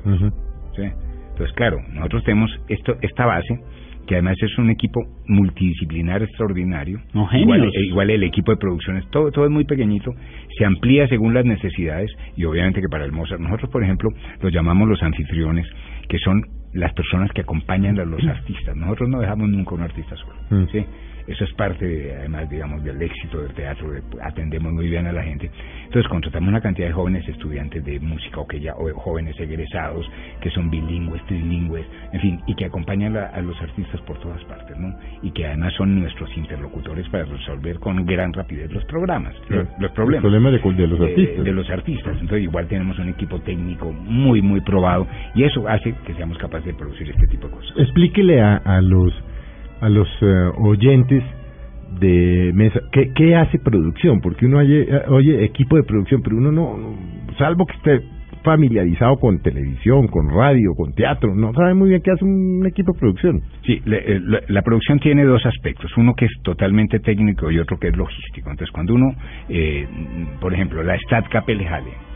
[0.77, 0.83] ¿sí?
[1.31, 3.59] Entonces, claro, nosotros tenemos esto, esta base,
[4.07, 7.01] que además es un equipo multidisciplinar extraordinario.
[7.15, 10.13] No, igual, eh, igual el equipo de producciones, todo, todo es muy pequeñito,
[10.59, 14.11] se amplía según las necesidades y obviamente que para el Mozart, nosotros por ejemplo
[14.43, 15.67] los llamamos los anfitriones,
[16.09, 16.43] que son
[16.75, 18.77] las personas que acompañan a los artistas.
[18.77, 20.37] Nosotros no dejamos nunca un artista solo.
[20.51, 20.67] Mm.
[20.71, 20.85] ¿sí?
[21.27, 25.13] Eso es parte, de, además, digamos, del éxito del teatro, de- atendemos muy bien a
[25.13, 25.51] la gente.
[25.85, 30.09] Entonces, contratamos una cantidad de jóvenes estudiantes de música o que ya, o jóvenes egresados,
[30.41, 34.43] que son bilingües, trilingües, en fin, y que acompañan a, a los artistas por todas
[34.45, 34.95] partes, ¿no?
[35.23, 39.91] Y que además son nuestros interlocutores para resolver con gran rapidez los programas, los, los
[39.93, 40.23] problemas.
[40.23, 41.45] Los problemas de, de los de- artistas.
[41.45, 42.13] de los artistas.
[42.21, 46.67] Entonces, igual tenemos un equipo técnico muy, muy probado, y eso hace que seamos capaces
[46.67, 47.77] de producir este tipo de cosas.
[47.79, 49.13] Explíquele a, a los
[49.81, 51.23] a los eh, oyentes
[52.01, 52.81] de mesa.
[52.93, 56.77] ¿qué, qué hace producción porque uno oye, eh, oye equipo de producción pero uno no,
[56.77, 56.97] no-
[57.39, 58.07] salvo que esté
[58.47, 62.93] familiarizado con televisión con radio con teatro no sabe muy bien qué hace un equipo
[62.93, 67.51] de producción Sí, le- eh, la, producción tiene dos aspectos, uno que es totalmente técnico
[67.51, 68.49] y otro que es logístico.
[68.49, 69.13] Entonces, cuando uno,
[69.49, 69.85] eh,
[70.41, 71.67] por ejemplo, la Stadtkapelle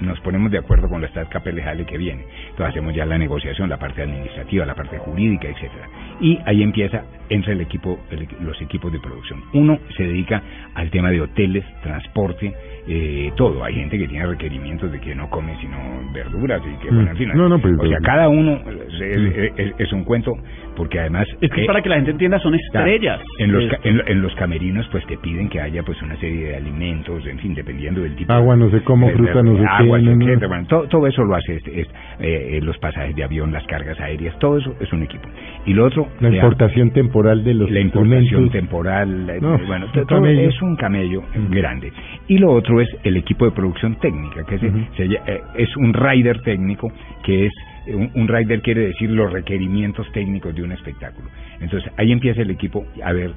[0.01, 3.79] nos ponemos de acuerdo con la Stadtkapelle que viene, entonces hacemos ya la negociación, la
[3.79, 5.89] parte administrativa, la parte jurídica, etcétera.
[6.21, 9.41] Y ahí empieza, entra el equipo, el los equipos de producción.
[9.53, 10.41] Uno se dedica
[10.75, 12.53] al tema de hoteles, transporte,
[12.89, 13.63] eh, todo.
[13.65, 15.77] Hay gente que tiene requerimientos de que no come sino
[16.13, 16.95] verduras y que, Mm.
[16.95, 17.29] bueno, en fin.
[17.35, 18.59] No, no, pero- o sea, cada uno
[18.89, 20.33] es, es- es- es un cuento,
[20.77, 23.21] porque además Es que eh, para que la gente entienda son estrellas.
[23.39, 26.57] en los, en, en los camerinos pues te piden que haya pues una serie de
[26.57, 28.33] alimentos, en fin, dependiendo del tipo.
[28.33, 30.49] Agua no sé cómo, de- fruta de- no sé qué, no, etcétera.
[30.49, 31.89] Bueno, todo, todo eso lo hace este, es,
[32.21, 35.29] eh, eh, los pasajes de avión, las cargas aéreas, todo eso es un equipo.
[35.67, 40.77] Y lo otro, la importación temporal de los la importación temporal, bueno, todo es un
[40.77, 41.51] camello Mm.
[41.53, 41.93] grande.
[42.29, 44.61] Y lo otro es el equipo de producción técnica, que es,
[44.97, 46.93] se eh, es un rider técnico,
[47.25, 47.53] que es
[47.87, 51.31] eh, un, un rider quiere decir los requerimientos técnicos de un espectáculo.
[51.59, 53.33] Entonces ahí empieza el equipo a ver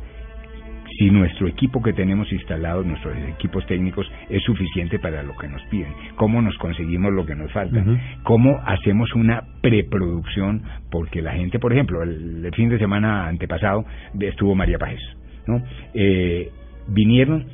[0.98, 5.62] si nuestro equipo que tenemos instalado, nuestros equipos técnicos, es suficiente para lo que nos
[5.64, 7.84] piden, cómo nos conseguimos lo que nos falta,
[8.24, 10.62] cómo hacemos una preproducción,
[10.92, 13.86] porque la gente, por ejemplo, el, el fin de semana antepasado
[14.20, 15.02] estuvo María Pajés,
[15.48, 15.62] ¿no?
[15.94, 16.52] Eh,
[16.88, 17.46] vinieron,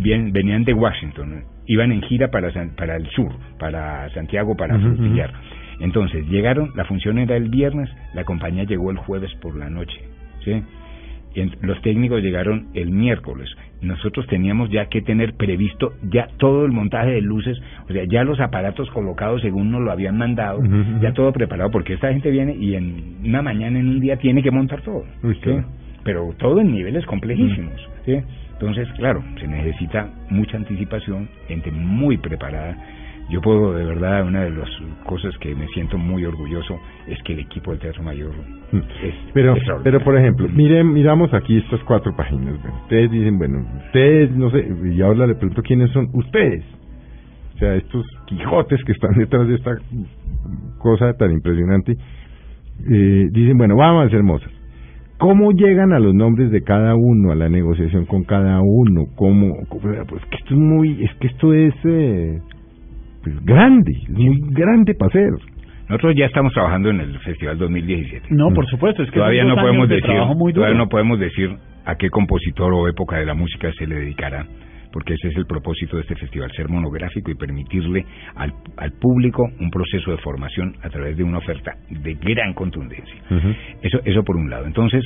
[0.00, 4.76] bien- venían de Washington, iban en gira para, San- para el sur, para Santiago, para
[4.76, 4.94] ujú.
[4.96, 5.32] Frutillar.
[5.80, 10.00] Entonces, llegaron, la función era el viernes, la compañía llegó el jueves por la noche,
[10.44, 10.62] ¿sí?
[11.60, 13.48] Los técnicos llegaron el miércoles.
[13.80, 17.56] Nosotros teníamos ya que tener previsto ya todo el montaje de luces,
[17.88, 20.60] o sea, ya los aparatos colocados según nos lo habían mandado,
[21.00, 24.42] ya todo preparado, porque esta gente viene y en una mañana, en un día, tiene
[24.42, 25.04] que montar todo.
[25.22, 25.40] Uy, ¿sí?
[25.42, 25.64] claro.
[26.02, 27.88] Pero todo en niveles complejísimos.
[28.04, 28.16] ¿sí?
[28.60, 32.76] Entonces, claro, se necesita mucha anticipación, gente muy preparada.
[33.30, 34.68] Yo puedo, de verdad, una de las
[35.04, 38.32] cosas que me siento muy orgulloso es que el equipo del Teatro Mayor
[38.70, 38.76] Mm.
[39.02, 42.54] es Pero, pero por ejemplo, miren, miramos aquí estas cuatro páginas.
[42.82, 46.64] Ustedes dicen, bueno, ustedes, no sé, y ahora le pregunto quiénes son ustedes.
[47.54, 49.76] O sea, estos Quijotes que están detrás de esta
[50.78, 54.57] cosa tan impresionante, eh, dicen, bueno, vamos a hacer Mozart.
[55.18, 59.06] ¿Cómo llegan a los nombres de cada uno, a la negociación con cada uno?
[59.16, 59.56] ¿Cómo?
[59.68, 62.38] cómo- Pues que esto es muy, es que esto es eh,
[63.24, 65.30] pues, grande, es muy grande para hacer.
[65.88, 68.26] Nosotros ya estamos trabajando en el Festival 2017.
[68.30, 70.10] No, por supuesto, es que todavía no podemos de decir,
[70.54, 71.50] todavía no podemos decir
[71.86, 74.46] a qué compositor o época de la música se le dedicará,
[74.92, 79.48] porque ese es el propósito de este festival, ser monográfico y permitirle al, al público
[79.60, 83.14] un proceso de formación a través de una oferta de gran contundencia.
[83.82, 84.66] Eso, eso por un lado.
[84.66, 85.04] Entonces,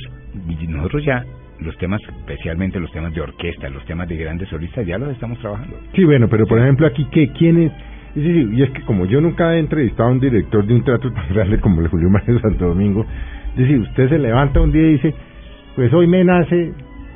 [0.67, 1.23] nosotros ya
[1.59, 5.39] los temas, especialmente los temas de orquesta, los temas de grandes solistas, ya los estamos
[5.39, 5.77] trabajando.
[5.95, 7.71] Sí, bueno, pero por ejemplo aquí, ¿qué, ¿quién es?
[8.15, 11.29] Y es que como yo nunca he entrevistado a un director de un teatro tan
[11.29, 13.05] grande como el Julio Mario Santo Domingo,
[13.51, 15.15] es decir, usted se levanta un día y dice,
[15.75, 16.73] pues hoy me nace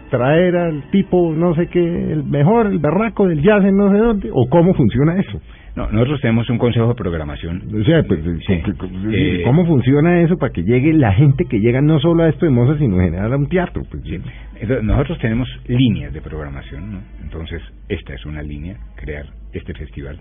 [0.09, 1.79] traer al tipo, no sé qué,
[2.11, 5.39] el mejor, el berraco del jazz en no sé dónde, o cómo funciona eso.
[5.75, 7.61] No, nosotros tenemos un consejo de programación.
[7.79, 8.61] O sea, pues, Sí.
[8.63, 12.23] ¿cómo- cómo- Eh, ¿cómo funciona eso para que llegue la gente que llega no solo
[12.23, 13.83] a esto de Mozart, sino en general a un teatro?
[13.91, 14.17] Pues, Sí.
[14.59, 16.99] Entonces, nosotros tenemos líneas de programación, ¿no?
[17.21, 20.17] Entonces, esta es una línea, crear este festival.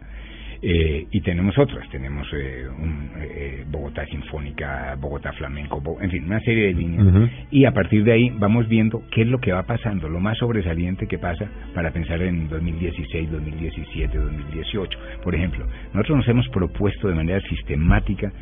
[0.62, 6.24] Eh, y tenemos otras, tenemos eh, un, eh, Bogotá Sinfónica, Bogotá Flamenco, Bo- en fin,
[6.24, 7.06] una serie de líneas.
[7.50, 10.38] Y a partir de ahí vamos viendo qué es lo que va pasando, lo más
[10.38, 14.98] sobresaliente que pasa para pensar en 2016, 2017, 2018.
[15.22, 18.32] Por ejemplo, nosotros nos hemos propuesto de manera sistemática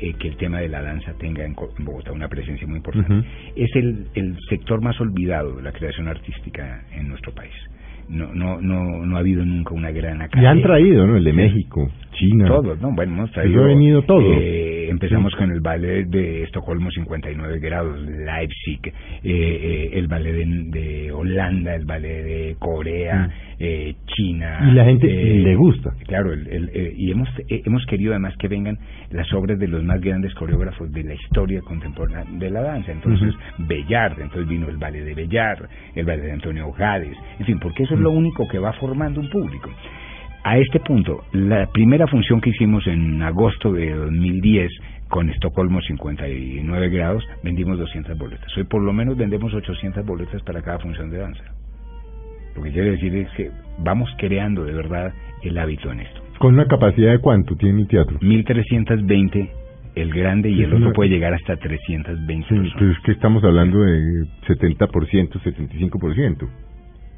[0.00, 3.12] eh, que el tema de la danza tenga en, Bogotá una presencia muy importante.
[3.54, 7.52] Es el, el sector más olvidado de la creación artística en nuestro país.
[8.10, 10.50] No, no, no, no ha habido nunca una gran y academia.
[10.50, 11.16] han traído, ¿no?
[11.16, 11.36] El de Sí.
[11.36, 12.46] México, China.
[12.48, 12.92] Todos, ¿no?
[12.92, 13.54] Bueno, hemos traído...
[13.54, 14.32] Eso ha venido todo.
[14.34, 18.92] eh, empezamos con el ballet de Estocolmo 59 grados, Leipzig, eh,
[19.22, 20.44] eh, el ballet de,
[20.80, 23.49] de Holanda, el ballet de Corea, Mm.
[23.62, 24.58] Eh, China.
[24.70, 25.90] Y la gente eh, le gusta.
[26.06, 28.78] Claro, el- el- eh, y hemos, eh, hemos querido además que vengan
[29.10, 32.90] las obras de los más grandes coreógrafos de la historia contemporánea de la danza.
[32.90, 37.58] Entonces, Bellard, entonces vino el ballet de Bellard, el ballet de Antonio Gades, en fin,
[37.60, 39.70] porque eso es lo único que va formando un público.
[40.42, 44.72] A este punto, la primera función que hicimos en agosto de 2010
[45.08, 48.56] con Estocolmo 59 grados, vendimos 200 boletas.
[48.56, 51.44] Hoy por lo menos vendemos 800 boletas para cada función de danza.
[52.60, 56.20] Lo que quiere decir es que vamos creando de verdad el hábito en esto.
[56.38, 58.18] ¿Con una capacidad de cuánto tiene el teatro?
[58.20, 59.50] 1320
[59.96, 62.74] el grande y Sí, el otro una- puede llegar hasta 320 Sí, personas.
[62.78, 66.48] pero es que estamos hablando de 70%, 75%.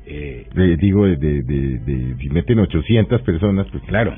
[0.07, 4.15] Eh, Eh, digo, de, de, de, de- si meten 800 personas, pues Claro,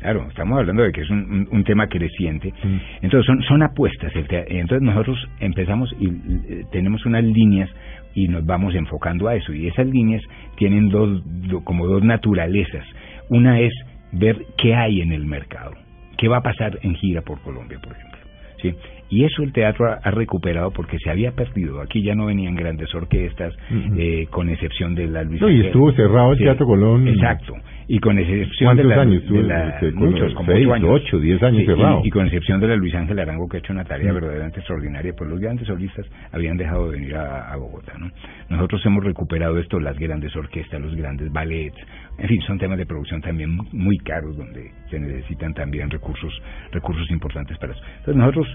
[0.00, 2.52] claro, estamos hablando de que es un, un- un tema creciente.
[2.62, 2.76] Mm.
[3.02, 4.12] Entonces son, son apuestas.
[4.14, 7.68] Entonces nosotros empezamos y eh, tenemos unas líneas
[8.14, 9.52] y nos vamos enfocando a eso.
[9.52, 10.22] Y esas líneas
[10.56, 12.84] tienen dos, do- como dos naturalezas.
[13.28, 13.72] Una es
[14.12, 15.72] ver qué hay en el mercado,
[16.16, 18.17] qué va a pasar en gira por Colombia, por ejemplo.
[18.62, 18.74] ¿Sí?
[19.10, 21.80] Y eso el teatro ha, ha recuperado porque se había perdido.
[21.80, 23.54] Aquí ya no venían grandes orquestas,
[23.96, 25.66] eh, con excepción de la Luis No, y Ángel.
[25.66, 27.08] estuvo cerrado el Sí, Teatro Colón.
[27.08, 27.54] Exacto.
[27.90, 30.74] Y con excepción de ¿Cuántos la, años de la- Este, muchos, con como seis, ocho
[30.74, 30.90] años.
[30.92, 32.00] ocho, diez años Sí, y- cerrado.
[32.04, 35.14] Y, con excepción de la Luis Ángel Arango que ha hecho una tarea verdaderamente extraordinaria,
[35.16, 38.10] pues los grandes solistas habían dejado de venir a, a Bogotá, ¿no?
[38.50, 41.78] Nosotros hemos recuperado esto, las grandes orquestas, los grandes ballets,
[42.18, 46.32] en fin, son temas de producción también mu- muy caros donde se necesitan también recursos,
[46.72, 47.82] recursos importantes para eso.
[47.98, 48.46] Entonces nosotros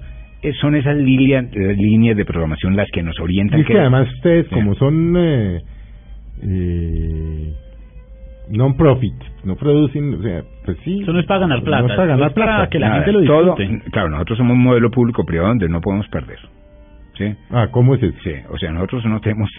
[0.42, 3.60] eh, son esas líneas, eh, líneas de programación las que nos orientan.
[3.60, 4.54] Y es que que- además ustedes, Sí.
[4.56, 5.62] como son eh,
[6.42, 7.54] eh,
[8.50, 9.14] non-profit,
[9.46, 11.02] no producen, o sea, pues sí.
[11.02, 12.70] Eso no es para ganar plata, No es para ganar es para plata.
[12.70, 13.90] que la Nada, gente lo todo- disfrute.
[13.92, 16.40] claro, nosotros somos un modelo público-privado donde no podemos perder.
[17.16, 17.26] ¿Sí?
[17.52, 18.18] Ah, ¿cómo es eso?
[18.24, 19.50] Sí, o sea, nosotros no tenemos...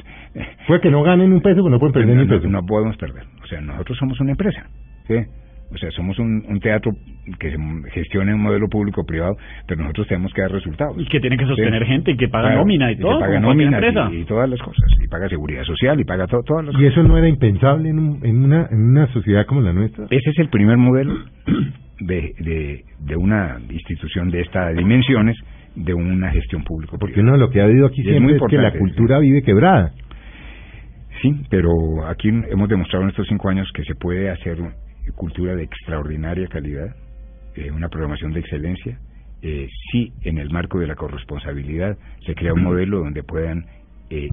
[0.67, 2.49] Fue que no ganen un peso, pero no pueden perder no, ni no- peso.
[2.51, 3.23] no podemos perder.
[3.43, 4.67] O sea, nosotros somos una empresa.
[5.07, 5.15] ¿Sí?
[5.73, 6.93] O sea, somos un, un teatro
[7.39, 7.57] que se
[7.93, 9.37] gestiona un modelo público-privado,
[9.67, 10.97] pero nosotros tenemos que dar resultados.
[11.01, 11.89] Y que tiene que sostener Sí.
[11.89, 14.09] gente y que paga Claro, nómina y que todo, paga como cualquier nómina empresa.
[14.13, 14.85] y, y todas las cosas.
[15.03, 17.99] Y paga seguridad social y paga to- todas las Y eso no era impensable en,
[17.99, 20.05] un- en, una, en una sociedad como la nuestra.
[20.11, 21.15] Ese es el primer modelo
[22.01, 25.37] de, de, de una institución de estas dimensiones,
[25.75, 26.99] de una gestión público.
[26.99, 29.43] Porque uno lo que ha habido aquí es muy es, que la importante, cultura vive
[29.43, 29.93] quebrada.
[31.23, 34.59] Sí, pero aquí hemos demostrado en estos cinco años que se puede hacer
[35.15, 36.95] cultura de extraordinaria calidad,
[37.57, 38.99] eh, una programación de excelencia,
[39.43, 43.67] eh, si en el marco de la corresponsabilidad se crea un modelo donde puedan
[44.11, 44.29] eh,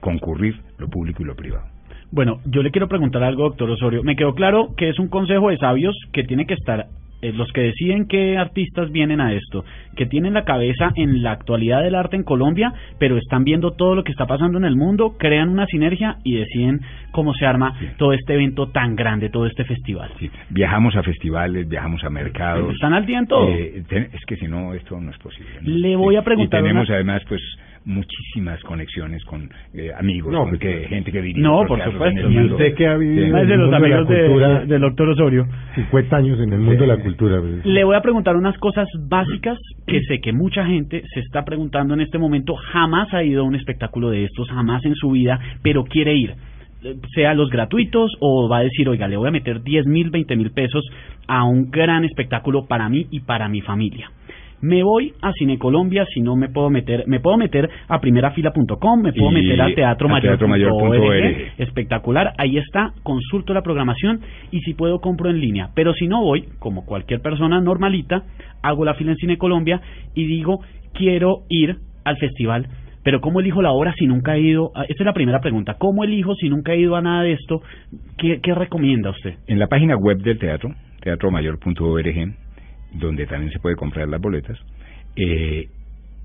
[0.00, 1.66] concurrir lo público y lo privado.
[2.10, 4.02] Bueno, yo le quiero preguntar algo, doctor Osorio.
[4.02, 6.86] Me quedó claro que es un consejo de sabios que tiene que estar
[7.32, 9.64] los que deciden qué artistas vienen a esto,
[9.96, 13.94] que tienen la cabeza en la actualidad del arte en Colombia, pero están viendo todo
[13.94, 16.80] lo que está pasando en el mundo, crean una sinergia y deciden
[17.12, 17.86] cómo se arma Sí.
[17.96, 20.10] todo este evento tan grande, todo este festival.
[20.18, 22.72] Sí, viajamos a festivales, viajamos a mercados.
[22.74, 23.48] Están al día en todo.
[23.50, 25.50] Eh, es que si no, esto no es posible.
[25.62, 25.68] ¿no?
[25.76, 27.40] Le voy a preguntar Y tenemos una- además, pues,
[27.86, 32.06] muchísimas conexiones con eh, amigos, No, con pues, que, gente que dirige No, por supuesto.
[32.06, 32.54] en el Y mundo.
[32.54, 33.26] usted que ha vivido Sí.
[33.26, 35.46] en Más el de los mundo de la amigos de- cultura, de- del doctor Osorio.
[35.74, 37.40] 50 años en el mundo de la cultura.
[37.40, 37.64] pues.
[37.66, 41.94] Le voy a preguntar unas cosas básicas que sé que mucha gente se está preguntando
[41.94, 42.54] en este momento.
[42.54, 46.34] Jamás ha ido a un espectáculo de estos, jamás en su vida, pero quiere ir.
[47.14, 50.36] Sea los gratuitos o va a decir, oiga, le voy a meter 10 mil, 20
[50.36, 50.84] mil pesos
[51.26, 54.10] a un gran espectáculo para mí y para mi familia.
[54.66, 59.02] Me voy a Cine Colombia, si no me puedo meter, me puedo meter a primerafila.com,
[59.02, 61.52] me puedo Y meter a teatromayor.org, teatromayor.org.
[61.58, 65.68] espectacular, ahí está, consulto la programación y si puedo compro en línea.
[65.74, 68.22] Pero si no voy, como cualquier persona normalita,
[68.62, 69.82] hago la fila en Cine Colombia
[70.14, 70.60] y digo,
[70.94, 72.66] quiero ir al festival.
[73.02, 74.70] Pero ¿cómo elijo la obra si nunca he ido?
[74.74, 75.74] a- Esta es la primera pregunta.
[75.78, 77.60] ¿Cómo elijo si nunca he ido a nada de esto?
[78.16, 79.34] ¿Qué, qué recomienda usted?
[79.46, 80.70] En la página web del teatro,
[81.02, 82.34] teatromayor.org,
[82.94, 84.58] donde también se puede comprar las boletas,
[85.16, 85.68] eh,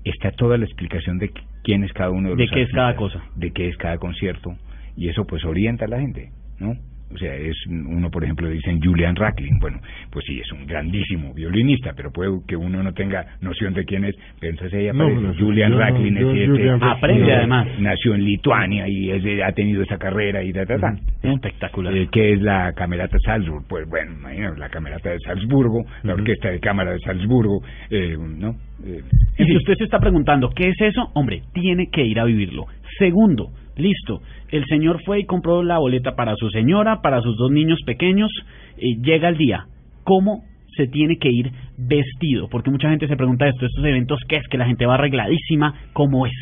[0.04, 2.70] está toda la explicación de qu- quién es cada uno de ¿De los qué es
[2.72, 3.30] cada artistas, cosa?
[3.36, 4.56] de qué es cada concierto,
[4.96, 6.74] y eso pues orienta a la gente, ¿no?
[7.12, 9.58] O sea, es uno, por ejemplo, dicen Julian Racklin.
[9.58, 9.80] Bueno,
[10.10, 14.04] pues sí, es un grandísimo violinista, pero puede que uno no tenga noción de quién
[14.04, 14.14] es.
[14.38, 17.68] Pero entonces ahí No, aparece no, Julian no- Racklin, es este, Julian Aprende no- además.
[17.80, 20.94] nació en Lituania y es de- ha tenido esa carrera y ta, ta, ta.
[21.22, 21.96] Espectacular.
[21.96, 23.64] Eh, ¿Qué es la Camerata Salzburg?
[23.68, 26.14] Pues bueno, imagínate, la Camerata de Salzburgo, la.
[26.14, 28.50] Orquesta de Cámara de Salzburgo, eh, ¿no?
[28.84, 29.02] Eh,
[29.38, 31.10] Y en si usted se está preguntando, ¿qué es eso?
[31.14, 32.66] Hombre, tiene que ir a vivirlo.
[32.98, 33.48] Segundo,
[33.80, 34.20] listo,
[34.50, 38.30] el señor fue y compró la boleta para su señora, para sus dos niños pequeños,
[38.78, 39.66] y llega el día.
[40.04, 40.44] ¿Cómo
[40.76, 42.48] se tiene que ir vestido?
[42.48, 44.48] Porque mucha gente se pregunta esto, estos eventos, ¿qué es?
[44.48, 46.32] Que la gente va arregladísima, ¿cómo es?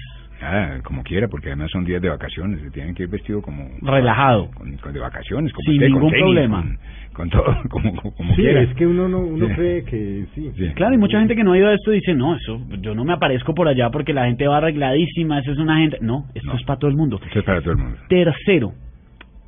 [0.40, 3.68] Nada, como quiera, porque además son días de vacaciones, se tienen que ir vestido como...
[3.82, 4.50] Relajado.
[4.54, 6.62] Con, con de vacaciones, como Sin usted, con ningún tenis, problema.
[6.62, 6.78] Con,
[7.12, 8.62] con todo, como, como, como Sí, quiera.
[8.62, 9.54] es que uno no uno Sí.
[9.54, 10.52] cree que sí.
[10.56, 10.68] Sí.
[10.74, 13.04] Claro, y mucha gente que no ha ido a esto dice, no, eso, yo no
[13.04, 15.98] me aparezco por allá porque la gente va arregladísima, eso es una gente...
[16.02, 16.56] No, esto No.
[16.56, 17.18] es para todo el mundo.
[17.26, 17.96] Esto es para todo el mundo.
[18.08, 18.72] Tercero,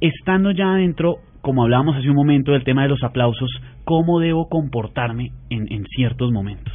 [0.01, 3.49] estando ya adentro, como hablábamos hace un momento del tema de los aplausos,
[3.85, 6.75] ¿cómo debo comportarme en, en ciertos momentos?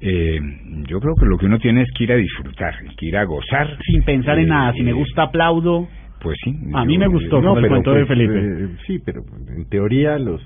[0.00, 0.38] Eh,
[0.88, 3.24] yo creo que lo que uno tiene es que ir a disfrutar, que ir a
[3.24, 3.78] gozar.
[3.82, 5.88] Sin pensar en Eh, nada, si me gusta aplaudo,
[6.20, 6.54] Pues sí.
[6.74, 7.40] A mí yo- me gustó.
[7.42, 8.34] como el cuento de Felipe.
[8.38, 9.22] eh, sí, pero
[9.54, 10.40] en teoría los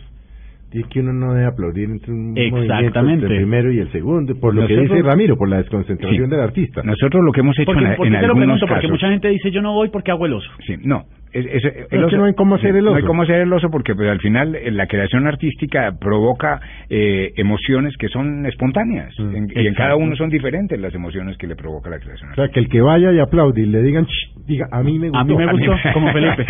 [0.72, 3.26] es que uno no debe aplaudir entre un Exactamente.
[3.26, 6.30] el primero y el segundo, por lo que dice Ramiro, por la desconcentración Sí.
[6.30, 6.82] del artista.
[6.84, 8.66] Nosotros lo que hemos hecho porque, en, ¿por en algunos pregunto?
[8.66, 8.90] Porque casos...
[8.92, 10.48] mucha gente dice, yo no voy porque hago el oso.
[10.64, 11.06] Sí, no.
[11.32, 13.06] Es, es- el que oso- no hay cómo hacer el No hay oso.
[13.06, 17.96] cómo hacer el oso porque pues, al final eh, la creación artística provoca eh, emociones
[17.96, 21.54] que son espontáneas Mm, En- y en cada uno son diferentes las emociones que le
[21.56, 22.52] provoca la creación O sea, artística.
[22.52, 25.20] que el que vaya y aplaude y le digan, "Shh", diga, a mí me gustó.
[25.20, 26.46] A mí me gustó, como Felipe.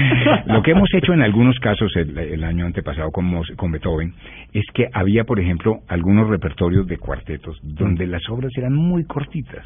[0.47, 4.13] Lo que hemos hecho en algunos casos el, el año antepasado con, Mos- con Beethoven
[4.53, 9.65] es que había, por ejemplo, algunos repertorios de cuartetos donde las obras eran muy cortitas.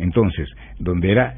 [0.00, 1.34] Entonces, donde era,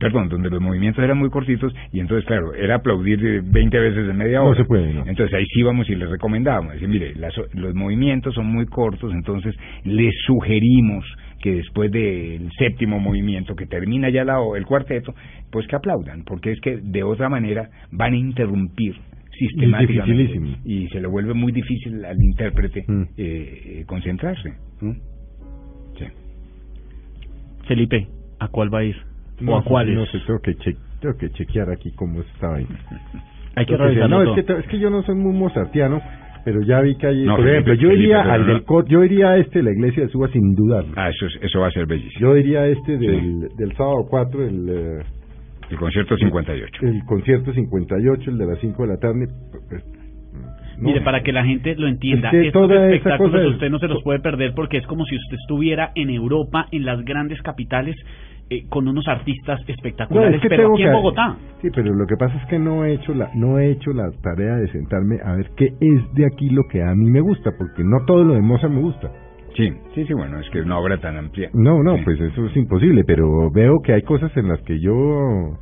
[0.00, 4.08] perdón, donde los movimientos eran muy cortitos y entonces, claro, era aplaudir eh, 20 veces
[4.08, 4.56] en media No hora.
[4.56, 5.04] se puede, no.
[5.06, 9.12] Entonces ahí sí íbamos y les recomendábamos, decir, mire, las- los movimientos son muy cortos,
[9.12, 11.04] entonces les sugerimos
[11.42, 15.14] que después del séptimo movimiento que termina ya la, el cuarteto,
[15.50, 18.94] pues que aplaudan, porque es que de otra manera van a interrumpir
[19.38, 20.56] sistemáticamente dificilísimo.
[20.64, 23.02] y se le vuelve muy difícil al intérprete Mm.
[23.02, 23.08] eh,
[23.80, 24.50] eh, concentrarse.
[24.80, 24.94] ¿no?
[27.62, 27.68] Sí.
[27.68, 28.08] Felipe,
[28.38, 28.96] ¿a cuál va a ir?
[29.40, 29.94] No, ¿O a sí, cuáles?
[29.96, 32.66] No sé, tengo que, che- tengo que chequear aquí cómo está ahí.
[33.56, 34.36] Hay que revisarlo No, todo.
[34.36, 36.00] es que, es que yo no soy muy mozartiano,
[36.44, 38.46] pero ya vi que hay, No, por Felipe, ejemplo, yo Felipe, iría pero al no-
[38.52, 40.92] del Co- yo iría a este, la iglesia de Suba, sin dudarlo.
[40.96, 42.20] Ah, eso, es- eso va a ser bellísimo.
[42.20, 45.02] Yo iría a este del, del sábado 4, el, eh,
[45.70, 46.86] El concierto 58.
[46.86, 49.26] el concierto 58, el de las 5 de la tarde.
[49.68, 49.84] pues,
[50.82, 50.88] no.
[50.88, 53.70] Mire, para que la gente lo entienda, Es que estos toda esa espectáculos es- usted
[53.70, 57.02] no se los puede perder porque es como si usted estuviera en Europa, en las
[57.04, 57.96] grandes capitales,
[58.50, 61.36] eh, con unos artistas No, espectaculares, es que pero tengo aquí que- en Bogotá.
[61.62, 64.10] Sí, pero lo que pasa es que no he hecho la no he hecho la
[64.22, 67.52] tarea de sentarme a ver qué es de aquí lo que a mí me gusta,
[67.56, 69.10] porque no todo lo de Mozart me gusta.
[69.56, 71.50] Sí, sí, sí, bueno, es que es una obra tan amplia.
[71.54, 72.02] No, no, Sí.
[72.04, 75.56] pues eso es imposible, pero veo que hay cosas en las que yo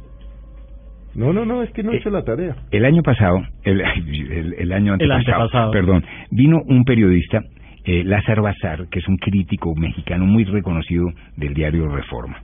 [1.14, 2.54] No, no, no, es que no he Eh, hecho la tarea.
[2.70, 5.70] El año pasado, el, el, el año El antepasado.
[5.72, 7.42] perdón, vino un periodista,
[7.84, 12.42] eh, Lázaro Bazar, que es un crítico mexicano muy reconocido del diario Reforma.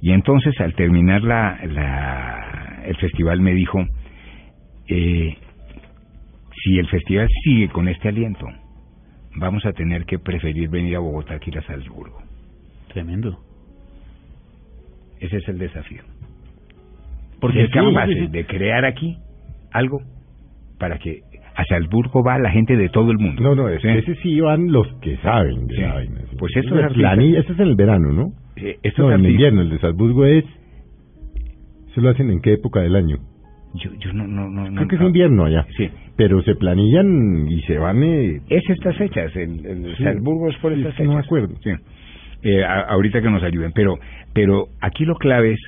[0.00, 3.78] Y entonces, al terminar la, la, el festival, me dijo,
[4.88, 5.36] eh,
[6.64, 8.46] si el festival sigue con este aliento,
[9.36, 12.20] vamos a tener que preferir venir a Bogotá que ir a Salzburgo.
[12.92, 13.38] Tremendo.
[15.20, 16.02] Ese es el desafío.
[17.42, 18.26] Porque es sí.
[18.28, 19.18] de crear aquí
[19.72, 20.00] algo
[20.78, 21.20] para que
[21.54, 23.42] a Salzburgo va la gente de todo el mundo.
[23.42, 25.80] No, no, ese sí van los que saben de Sí.
[25.82, 26.20] la vaina.
[26.38, 27.16] Pues eso es es la artista.
[27.16, 28.32] ni- ese es en el verano, ¿no?
[28.56, 30.44] Eh, estos No, en artistas- invierno, el de Salzburgo es...
[31.94, 33.16] ¿Se lo hacen en qué época del año?
[33.74, 35.06] Yo, yo no, no, no, no- Creo que es no.
[35.08, 35.66] invierno allá.
[35.76, 35.88] Sí.
[36.16, 38.02] Pero se planillan y se van...
[38.02, 40.04] Eh, Es estas fechas, el, el Sí.
[40.04, 41.22] Salzburgo es por estas es que no fechas.
[41.22, 41.54] me acuerdo.
[41.62, 41.70] Sí.
[42.44, 43.96] Eh, a- ahorita que nos ayuden, pero,
[44.34, 45.60] pero aquí lo clave es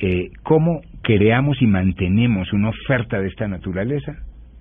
[0.00, 0.80] eh, cómo
[1.18, 4.12] creamos y mantenemos una oferta de esta naturaleza.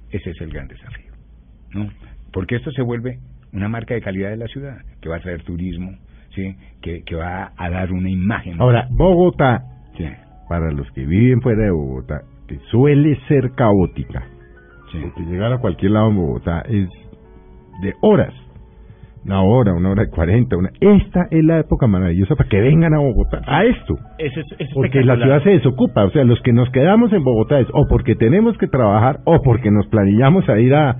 [0.10, 1.12] Ese es el gran desafío,
[1.72, 1.90] ¿no?
[2.34, 3.20] Porque esto se vuelve
[3.54, 5.92] una marca de calidad de la ciudad, que va a traer turismo,
[6.34, 8.60] sí, que, que va a dar una imagen.
[8.60, 9.62] Ahora, Bogotá,
[9.96, 10.06] sí,
[10.48, 14.24] para los que viven fuera de Bogotá, que suele ser caótica,
[14.92, 14.98] sí.
[15.04, 16.90] porque llegar a cualquier lado en Bogotá es
[17.84, 18.34] de horas.
[19.26, 20.58] Una hora, una hora y cuarenta.
[20.58, 20.70] Una...
[20.80, 23.96] Esta es la época maravillosa para que vengan a Bogotá, a esto.
[24.18, 26.06] Es, es, es Porque la ciudad se desocupa.
[26.06, 29.42] O sea, los que nos quedamos en Bogotá es o porque tenemos que trabajar o
[29.42, 30.96] porque nos planillamos a ir a,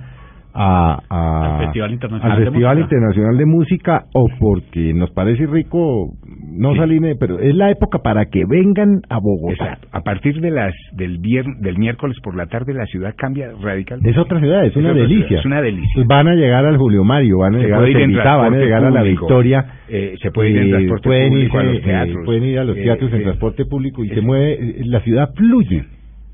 [0.54, 2.94] a, a- Al Festival Internacional al de Festival Música.
[2.96, 6.12] Internacional de Música o porque nos parece rico
[6.52, 6.78] no Sí.
[6.78, 9.52] salir, de- pero es la época para que vengan a Bogotá.
[9.64, 9.88] Exacto.
[9.92, 14.10] A partir de las del vier- del miércoles por la tarde la ciudad cambia radicalmente.
[14.10, 15.26] Es otra ciudad, es, una otra delicia.
[15.28, 15.92] ciudad, es una delicia.
[15.94, 18.84] Pues van a llegar al Julio Mario, van a Se llegar a van a llegar
[18.84, 19.66] a la público, Victoria.
[19.88, 22.16] eh, se puede ir en eh, transporte pueden público a irse, los teatros.
[22.16, 24.52] eh, pueden ir a los eh, teatros en eh, transporte público y es- se mueve,
[24.54, 25.84] eh, la ciudad fluye.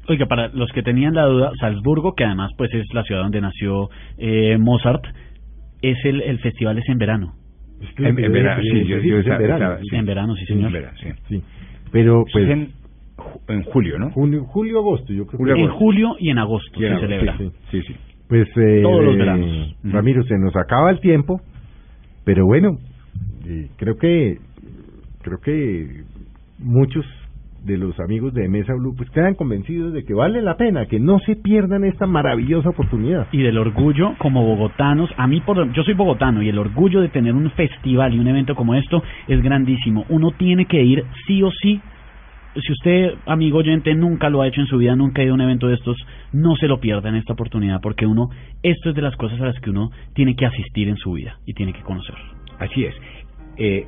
[0.08, 3.40] Oiga, para los que tenían la duda, Salzburgo, que además pues es la ciudad donde
[3.40, 3.88] nació
[4.18, 5.04] eh, Mozart,
[5.82, 7.34] es el, el festival es en verano.
[7.98, 9.96] En, en verano, sí, yo, yo es en estaba- verano, estaba- sí.
[9.96, 10.66] En verano, sí, señor.
[10.68, 11.08] En verano, sí.
[11.28, 11.42] Sí.
[11.92, 12.70] Pero Pues en,
[13.48, 14.10] en julio, ¿no?
[14.10, 15.84] junio, julio, agosto, yo creo Julio, que En agosto.
[15.84, 17.38] julio y en agosto Y en se agosto, celebra.
[17.38, 17.96] sí, Sí, sí.
[18.28, 19.76] Pues eh, Todos los veranos.
[19.84, 21.40] Ramiro, se nos acaba el tiempo,
[22.24, 22.78] pero bueno,
[23.46, 24.38] eh, creo que
[25.22, 26.02] creo que
[26.58, 27.04] muchos
[27.66, 31.00] de los amigos de Mesa Blue pues quedan convencidos de que vale la pena, que
[31.00, 33.26] no se pierdan esta maravillosa oportunidad.
[33.32, 35.10] y del orgullo como bogotanos.
[35.16, 38.28] A mí, por, yo soy bogotano y el orgullo de tener un festival y un
[38.28, 40.06] evento como esto es grandísimo.
[40.08, 41.80] Uno tiene que ir sí o sí.
[42.54, 45.34] Si usted, amigo oyente, nunca lo ha hecho en su vida, nunca ha ido a
[45.34, 45.96] un evento de estos,
[46.32, 48.30] no se lo pierda en esta oportunidad, porque uno,
[48.62, 51.38] esto es de las cosas a las que uno tiene que asistir en su vida
[51.44, 52.14] y tiene que conocer.
[52.58, 52.94] Así es.
[53.58, 53.86] Eh,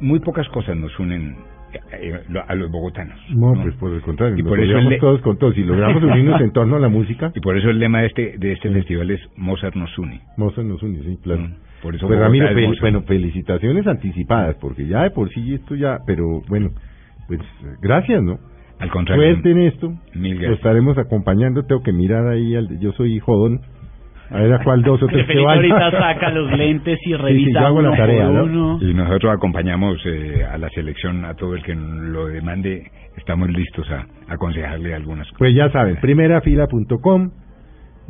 [0.00, 1.36] muy pocas cosas nos unen
[1.92, 3.18] eh, lo- a los bogotanos.
[3.30, 5.54] No, pues por el contrario, Y por eso le- todos con todos.
[5.54, 8.38] Si logramos unirnos en torno a la música, Y por eso el lema de este
[8.38, 10.20] de este festival es Mozart nos une.
[10.36, 11.42] Mozart nos une, sí, claro.
[11.42, 12.80] Mm, Por eso Pues Ramiro, fel- Mozart.
[12.80, 16.70] bueno, felicitaciones anticipadas, porque ya de por sí esto ya, pero bueno,
[17.28, 17.40] pues
[17.80, 18.38] gracias, ¿no?
[18.80, 19.24] Al contrario.
[19.24, 19.88] Suerte en esto.
[20.14, 20.58] Mil Lo gracias.
[20.58, 21.64] estaremos acompañando.
[21.64, 22.54] Tengo que mirar ahí.
[22.54, 23.60] Al, yo soy jodón.
[24.30, 25.54] A ver a cuál dos o tres que vaya.
[25.56, 28.44] ahorita saca los lentes y sí, revisa yo hago la uno tarea, por ¿no?
[28.44, 28.78] uno.
[28.82, 33.90] Y nosotros acompañamos eh, a la selección, a todo el que lo demande, estamos listos
[33.90, 35.38] a aconsejarle algunas cosas.
[35.38, 37.30] Pues ya saben, primerafila.com,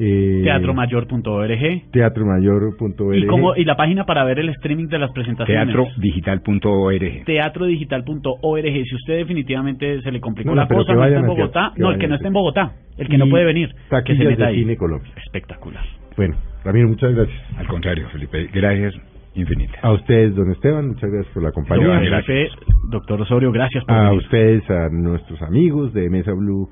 [0.00, 3.16] eh, Teatromayor.org teatromayor.org.
[3.16, 5.74] y como y la página para ver el streaming de las presentaciones.
[5.74, 7.24] Teatrodigital.org.
[7.24, 8.64] teatrodigital.org.
[8.84, 11.98] Si usted definitivamente se le complicó No, la cosa, no está en Bogotá, no, el
[11.98, 13.70] que no al está en Bogotá, el que no puede venir,
[14.04, 14.58] que se meta de ahí.
[14.60, 15.12] Cine Colombia.
[15.24, 15.84] Espectacular.
[16.18, 17.40] Bueno, Ramiro, muchas gracias.
[17.56, 18.92] Al contrario, Felipe, gracias
[19.36, 19.78] infinitas.
[19.84, 22.00] A ustedes, don Esteban, muchas gracias por la compañía.
[22.00, 22.26] Gracias.
[22.26, 22.48] jefe,
[22.90, 24.24] doctor Osorio, gracias por A venir.
[24.24, 26.68] ustedes, a nuestros amigos de Mesa Blue,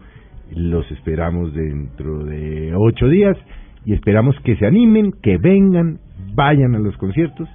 [0.50, 3.36] los esperamos dentro de ocho días
[3.84, 6.00] y esperamos que se animen, que vengan,
[6.34, 7.48] vayan a los conciertos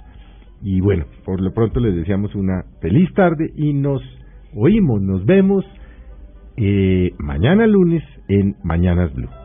[0.62, 4.00] y bueno, por lo pronto les deseamos una feliz tarde y nos
[4.54, 5.62] oímos, nos vemos
[6.56, 9.41] eh, mañana lunes en Mañanas Blue.